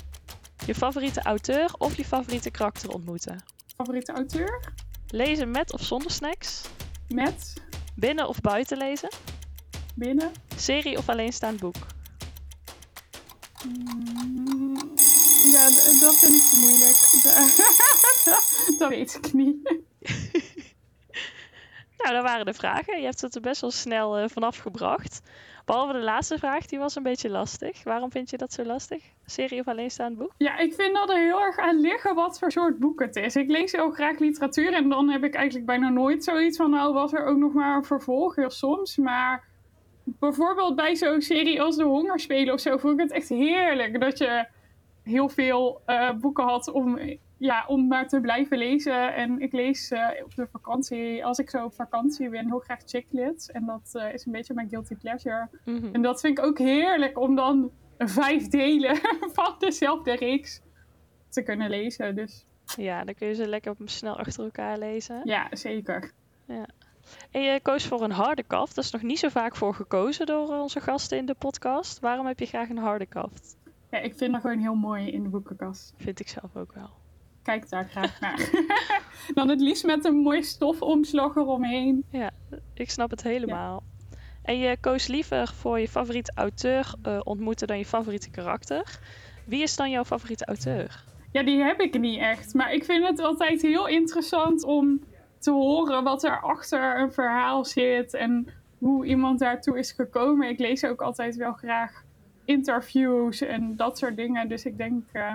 Je 0.67 0.75
favoriete 0.75 1.23
auteur 1.23 1.75
of 1.79 1.97
je 1.97 2.05
favoriete 2.05 2.51
karakter 2.51 2.91
ontmoeten? 2.91 3.43
Favoriete 3.77 4.13
auteur? 4.13 4.73
Lezen 5.07 5.51
met 5.51 5.73
of 5.73 5.83
zonder 5.83 6.11
snacks? 6.11 6.63
Met. 7.09 7.55
Binnen 7.95 8.29
of 8.29 8.41
buiten 8.41 8.79
lezen? 8.79 9.11
Binnen. 9.95 10.33
Serie 10.57 10.99
of 10.99 11.09
alleenstaand 11.09 11.61
boek? 11.61 11.77
Mm, 13.67 14.60
ja, 15.51 15.65
dat 16.01 16.19
vind 16.19 16.35
ik 16.35 16.43
te 16.43 16.59
moeilijk. 16.61 16.97
dat 18.79 18.89
weet 18.89 19.19
ik 19.23 19.33
niet. 19.33 19.63
nou, 21.99 22.15
dat 22.15 22.23
waren 22.23 22.47
de 22.47 22.55
vragen. 22.55 22.99
Je 22.99 23.05
hebt 23.05 23.21
het 23.21 23.35
er 23.35 23.41
best 23.41 23.61
wel 23.61 23.71
snel 23.71 24.23
uh, 24.23 24.29
vanaf 24.29 24.59
gebracht. 24.59 25.23
Behalve 25.65 25.93
de 25.93 25.99
laatste 25.99 26.39
vraag, 26.39 26.67
die 26.67 26.79
was 26.79 26.95
een 26.95 27.03
beetje 27.03 27.31
lastig. 27.31 27.85
Waarom 27.85 28.11
vind 28.11 28.31
je 28.31 28.37
dat 28.37 28.53
zo 28.53 28.65
lastig? 28.65 29.05
Serie 29.27 29.61
of 29.61 29.69
alleenstaand 29.69 30.19
boek? 30.19 30.33
Ja, 30.37 30.59
ik 30.59 30.75
vind 30.75 30.95
dat 30.95 31.11
er 31.11 31.19
heel 31.19 31.41
erg 31.41 31.59
aan 31.59 31.81
liggen 31.81 32.15
wat 32.15 32.39
voor 32.39 32.53
soort 32.53 32.79
boek 32.79 33.01
het 33.01 33.17
is. 33.17 33.37
Ik 33.37 33.51
lees 33.51 33.73
heel 33.73 33.91
graag 33.91 34.19
literatuur 34.19 34.73
en 34.73 34.89
dan 34.89 35.11
heb 35.11 35.25
ik 35.25 35.35
eigenlijk 35.35 35.67
bijna 35.67 35.89
nooit 35.89 36.25
zoiets 36.25 36.57
van... 36.57 36.71
nou, 36.71 36.93
was 36.93 37.13
er 37.13 37.25
ook 37.25 37.39
nog 37.39 37.53
maar 37.53 37.77
een 37.77 37.85
vervolg, 37.85 38.37
heel 38.37 38.51
soms. 38.51 38.97
Maar 38.97 39.45
bijvoorbeeld 40.05 40.77
bij 40.77 40.97
zo'n 40.97 41.21
serie 41.21 41.63
als 41.63 41.77
De 41.77 41.85
Hongerspelen 41.85 42.55
of 42.55 42.61
zo... 42.61 42.77
vond 42.77 42.95
ik 42.95 43.01
het 43.01 43.13
echt 43.13 43.29
heerlijk 43.29 44.01
dat 44.01 44.19
je 44.19 44.47
heel 45.03 45.29
veel 45.29 45.83
uh, 45.87 46.13
boeken 46.13 46.45
had 46.45 46.71
om, 46.71 46.99
ja, 47.37 47.65
om 47.67 47.87
maar 47.87 48.09
te 48.09 48.21
blijven 48.21 48.59
lezen. 48.59 49.15
En 49.15 49.41
ik 49.41 49.53
lees 49.53 49.91
uh, 49.91 50.09
op 50.25 50.35
de 50.35 50.47
vakantie, 50.53 51.25
als 51.25 51.39
ik 51.39 51.51
zo 51.51 51.65
op 51.65 51.75
vakantie 51.75 52.29
ben, 52.29 52.47
heel 52.47 52.59
graag 52.59 52.81
chicklets. 52.85 53.51
En 53.51 53.67
dat 53.67 53.91
uh, 53.93 54.15
is 54.15 54.27
een 54.27 54.33
beetje 54.33 54.55
mijn 54.55 54.69
guilty 54.69 54.95
pleasure. 54.95 55.49
Mm 55.65 55.77
-hmm. 55.77 55.95
En 55.95 56.03
dat 56.03 56.21
vind 56.21 56.39
ik 56.39 56.45
ook 56.45 56.59
heerlijk 56.59 57.19
om 57.19 57.35
dan 57.35 57.71
vijf 57.99 58.49
delen 58.49 58.97
van 59.33 59.55
dezelfde 59.59 60.13
reeks 60.13 60.61
te 61.29 61.43
kunnen 61.43 61.71
lezen. 61.71 62.15
Dus. 62.15 62.45
Ja, 62.77 63.05
dan 63.05 63.15
kun 63.15 63.27
je 63.27 63.35
ze 63.35 63.49
lekker 63.49 63.75
snel 63.85 64.19
achter 64.19 64.45
elkaar 64.45 64.79
lezen. 64.79 65.21
Ja, 65.25 65.49
zeker. 65.51 66.13
Ja. 66.47 66.67
En 67.31 67.43
je 67.43 67.61
koos 67.63 67.87
voor 67.87 68.03
een 68.03 68.11
harde 68.11 68.43
kaft. 68.43 68.75
Dat 68.75 68.85
is 68.85 68.91
nog 68.91 69.03
niet 69.03 69.19
zo 69.19 69.29
vaak 69.29 69.57
voor 69.57 69.75
gekozen 69.75 70.27
door 70.27 70.49
onze 70.49 70.81
gasten 70.81 71.19
in 71.19 71.27
de 71.27 71.35
podcast. 71.35 72.01
Waarom 72.01 72.27
heb 72.27 72.39
je 72.39 72.47
graag 72.47 72.69
een 72.69 72.79
harde 72.79 73.07
kaft? 73.07 73.57
Ja, 73.91 73.99
ik 73.99 74.15
vind 74.17 74.33
dat 74.33 74.41
gewoon 74.41 74.59
heel 74.59 74.75
mooi 74.75 75.11
in 75.11 75.23
de 75.23 75.29
boekenkast. 75.29 75.95
Vind 75.97 76.21
ik 76.21 76.29
zelf 76.29 76.57
ook 76.57 76.73
wel. 76.73 76.91
Kijk 77.43 77.69
daar 77.69 77.89
graag 77.89 78.21
naar. 78.21 78.51
Dan 79.35 79.49
het 79.49 79.61
liefst 79.61 79.85
met 79.85 80.05
een 80.05 80.17
mooi 80.17 80.43
stofomslag 80.43 81.37
eromheen. 81.37 82.05
Ja, 82.11 82.31
ik 82.75 82.91
snap 82.91 83.11
het 83.11 83.23
helemaal. 83.23 83.83
Ja. 83.83 84.19
En 84.43 84.59
je 84.59 84.77
koos 84.81 85.07
liever 85.07 85.49
voor 85.49 85.81
je 85.81 85.89
favoriete 85.89 86.33
auteur 86.35 86.95
uh, 87.07 87.21
ontmoeten 87.25 87.67
dan 87.67 87.79
je 87.79 87.87
favoriete 87.87 88.31
karakter. 88.31 88.99
Wie 89.45 89.63
is 89.63 89.77
dan 89.77 89.91
jouw 89.91 90.05
favoriete 90.05 90.45
auteur? 90.45 91.05
Ja, 91.33 91.43
die 91.43 91.63
heb 91.63 91.81
ik 91.81 91.99
niet 91.99 92.19
echt. 92.19 92.55
Maar 92.55 92.73
ik 92.73 92.85
vind 92.85 93.07
het 93.07 93.21
altijd 93.21 93.63
heel 93.63 93.89
interessant 93.89 94.65
om 94.65 95.01
te 95.39 95.51
horen 95.51 96.05
wat 96.05 96.25
er 96.25 96.41
achter 96.41 97.01
een 97.01 97.13
verhaal 97.13 97.65
zit 97.65 98.15
en 98.15 98.47
hoe 98.79 99.07
iemand 99.07 99.39
daartoe 99.39 99.79
is 99.79 99.93
gekomen. 99.93 100.49
Ik 100.49 100.59
lees 100.59 100.85
ook 100.85 101.03
altijd 101.03 101.37
wel 101.37 101.53
graag 101.53 102.05
interviews 102.45 103.41
en 103.41 103.77
dat 103.77 103.99
soort 103.99 104.17
dingen. 104.17 104.49
Dus 104.49 104.65
ik 104.65 104.77
denk, 104.77 105.05
uh, 105.13 105.35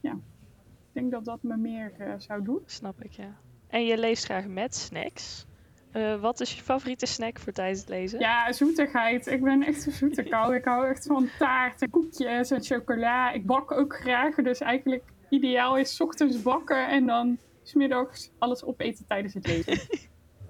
ja, 0.00 0.12
ik 0.12 0.92
denk 0.92 1.10
dat 1.10 1.24
dat 1.24 1.42
me 1.42 1.56
meer 1.56 1.92
uh, 2.00 2.12
zou 2.16 2.42
doen. 2.42 2.62
Snap 2.66 3.02
ik, 3.02 3.12
ja. 3.12 3.36
En 3.68 3.84
je 3.84 3.98
leest 3.98 4.24
graag 4.24 4.46
met 4.46 4.74
snacks. 4.74 5.46
Uh, 5.92 6.20
wat 6.20 6.40
is 6.40 6.54
je 6.54 6.62
favoriete 6.62 7.06
snack 7.06 7.38
voor 7.38 7.52
tijdens 7.52 7.80
het 7.80 7.88
lezen? 7.88 8.20
Ja, 8.20 8.52
zoetigheid. 8.52 9.26
Ik 9.26 9.42
ben 9.42 9.62
echt 9.62 9.86
een 9.86 9.92
zoete 9.92 10.22
kou. 10.22 10.54
Ik 10.54 10.64
hou 10.64 10.86
echt 10.86 11.06
van 11.06 11.28
taart 11.38 11.82
en 11.82 11.90
koekjes 11.90 12.50
en 12.50 12.62
chocola. 12.62 13.32
Ik 13.32 13.46
bak 13.46 13.72
ook 13.72 13.96
graag. 13.96 14.34
Dus 14.34 14.60
eigenlijk 14.60 15.02
ideaal 15.28 15.76
is 15.76 16.00
ochtends 16.00 16.42
bakken 16.42 16.88
en 16.88 17.06
dan 17.06 17.38
smiddags 17.62 18.30
alles 18.38 18.64
opeten 18.64 19.06
tijdens 19.06 19.34
het 19.34 19.46
lezen. 19.46 19.80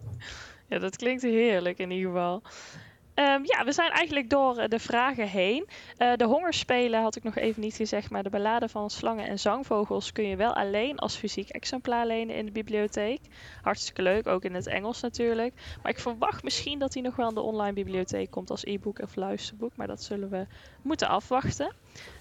ja, 0.69 0.79
dat 0.79 0.97
klinkt 0.97 1.23
heerlijk 1.23 1.79
in 1.79 1.91
ieder 1.91 2.11
geval. 2.11 2.43
Um, 3.15 3.45
ja, 3.45 3.65
we 3.65 3.73
zijn 3.73 3.91
eigenlijk 3.91 4.31
door 4.31 4.59
uh, 4.59 4.65
de 4.69 4.79
vragen 4.79 5.29
heen. 5.29 5.69
Uh, 5.99 6.13
de 6.17 6.25
hongerspelen 6.25 7.03
had 7.03 7.17
ik 7.17 7.23
nog 7.23 7.37
even 7.37 7.61
niet 7.61 7.75
gezegd, 7.75 8.11
maar 8.11 8.23
de 8.23 8.31
ballade 8.31 8.69
van 8.69 8.91
slangen 8.91 9.29
en 9.29 9.39
zangvogels 9.39 10.13
kun 10.13 10.25
je 10.25 10.37
wel 10.37 10.55
alleen 10.55 10.99
als 10.99 11.17
fysiek 11.17 11.49
exemplaar 11.49 12.07
lenen 12.07 12.37
in 12.37 12.47
de 12.47 12.53
bibliotheek. 12.53 13.21
Hartstikke 13.63 14.03
leuk, 14.03 14.27
ook 14.27 14.45
in 14.45 14.55
het 14.55 14.67
Engels 14.67 15.01
natuurlijk. 15.01 15.55
Maar 15.83 15.93
ik 15.93 15.99
verwacht 16.01 16.43
misschien 16.43 16.79
dat 16.79 16.95
hij 16.95 17.03
nog 17.03 17.17
wel 17.17 17.29
in 17.29 17.35
de 17.35 17.41
online 17.41 17.73
bibliotheek 17.73 18.31
komt 18.31 18.51
als 18.51 18.65
e-book 18.65 18.99
of 18.99 19.17
luisterboek, 19.17 19.77
maar 19.77 19.87
dat 19.87 20.03
zullen 20.03 20.31
we 20.31 20.47
moeten 20.83 21.09
afwachten. 21.09 21.73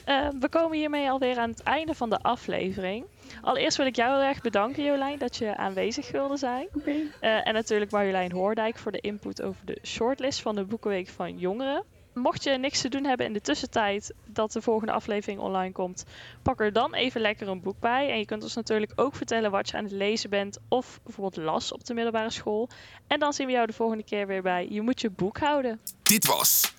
Uh, 0.08 0.28
we 0.40 0.50
komen 0.50 0.78
hiermee 0.78 1.10
alweer 1.10 1.38
aan 1.38 1.50
het 1.50 1.64
einde 1.64 1.94
van 1.94 2.10
de 2.10 2.20
aflevering. 2.20 3.06
Allereerst 3.42 3.78
wil 3.78 3.86
ik 3.86 3.96
jou 3.96 4.14
heel 4.14 4.28
erg 4.28 4.42
bedanken, 4.42 4.84
Jolijn, 4.84 5.18
dat 5.18 5.38
je 5.38 5.58
aanwezig 5.58 6.12
wilde 6.12 6.38
zijn. 6.38 6.68
Okay. 6.74 7.12
Uh, 7.22 7.48
en 7.48 7.54
natuurlijk 7.54 7.92
Marjolein 7.92 8.32
Hoordijk 8.32 8.78
voor 8.78 8.92
de 8.92 9.00
input 9.00 9.42
over 9.42 9.66
de 9.66 9.80
shortlist 9.84 10.42
van 10.42 10.56
de 10.56 10.64
Boekenweek 10.64 11.08
van 11.08 11.38
Jongeren. 11.38 11.84
Mocht 12.14 12.44
je 12.44 12.52
niks 12.52 12.82
te 12.82 12.90
doen 12.90 13.04
hebben 13.06 13.26
in 13.26 13.34
de 13.34 13.42
tussentijd 13.42 14.14
dat 14.26 14.52
de 14.52 14.62
volgende 14.62 14.94
aflevering 14.94 15.40
online 15.40 15.72
komt, 15.72 16.06
pak 16.42 16.60
er 16.60 16.74
dan 16.74 16.94
even 16.94 17.22
lekker 17.22 17.48
een 17.48 17.62
boek 17.62 17.80
bij. 17.80 18.12
En 18.12 18.18
je 18.18 18.26
kunt 18.26 18.44
ons 18.44 18.56
natuurlijk 18.56 18.92
ook 18.96 19.16
vertellen 19.16 19.52
wat 19.52 19.70
je 19.70 19.78
aan 19.78 19.84
het 19.84 19.94
lezen 19.94 20.30
bent 20.30 20.58
of 20.68 21.00
bijvoorbeeld 21.04 21.46
las 21.46 21.72
op 21.72 21.86
de 21.86 21.94
middelbare 21.94 22.30
school. 22.30 22.70
En 23.08 23.20
dan 23.20 23.34
zien 23.34 23.46
we 23.46 23.52
jou 23.52 23.68
de 23.68 23.74
volgende 23.74 24.04
keer 24.04 24.28
weer 24.28 24.42
bij 24.42 24.68
Je 24.70 24.82
moet 24.82 25.02
je 25.02 25.10
boek 25.10 25.38
houden. 25.38 25.80
Dit 26.04 26.26
was 26.26 26.74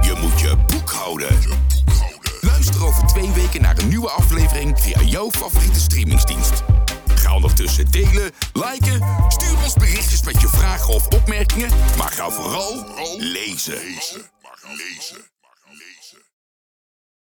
Je 0.00 0.18
moet 0.20 0.40
je 0.40 0.56
boek 0.66 0.90
houden. 0.90 1.38
Luister 2.66 2.88
over 2.88 3.06
twee 3.06 3.30
weken 3.30 3.62
naar 3.62 3.78
een 3.78 3.88
nieuwe 3.88 4.10
aflevering 4.10 4.80
via 4.80 5.00
jouw 5.00 5.30
favoriete 5.30 5.80
streamingsdienst. 5.80 6.62
Ga 7.14 7.34
ondertussen 7.34 7.90
delen, 7.90 8.30
liken, 8.52 9.02
stuur 9.28 9.56
ons 9.62 9.74
berichtjes 9.74 10.22
met 10.22 10.40
je 10.40 10.48
vragen 10.48 10.94
of 10.94 11.06
opmerkingen, 11.06 11.70
maar 11.98 12.10
ga 12.12 12.30
vooral 12.30 12.84
lezen. 13.18 13.74
Lezen. 13.82 15.35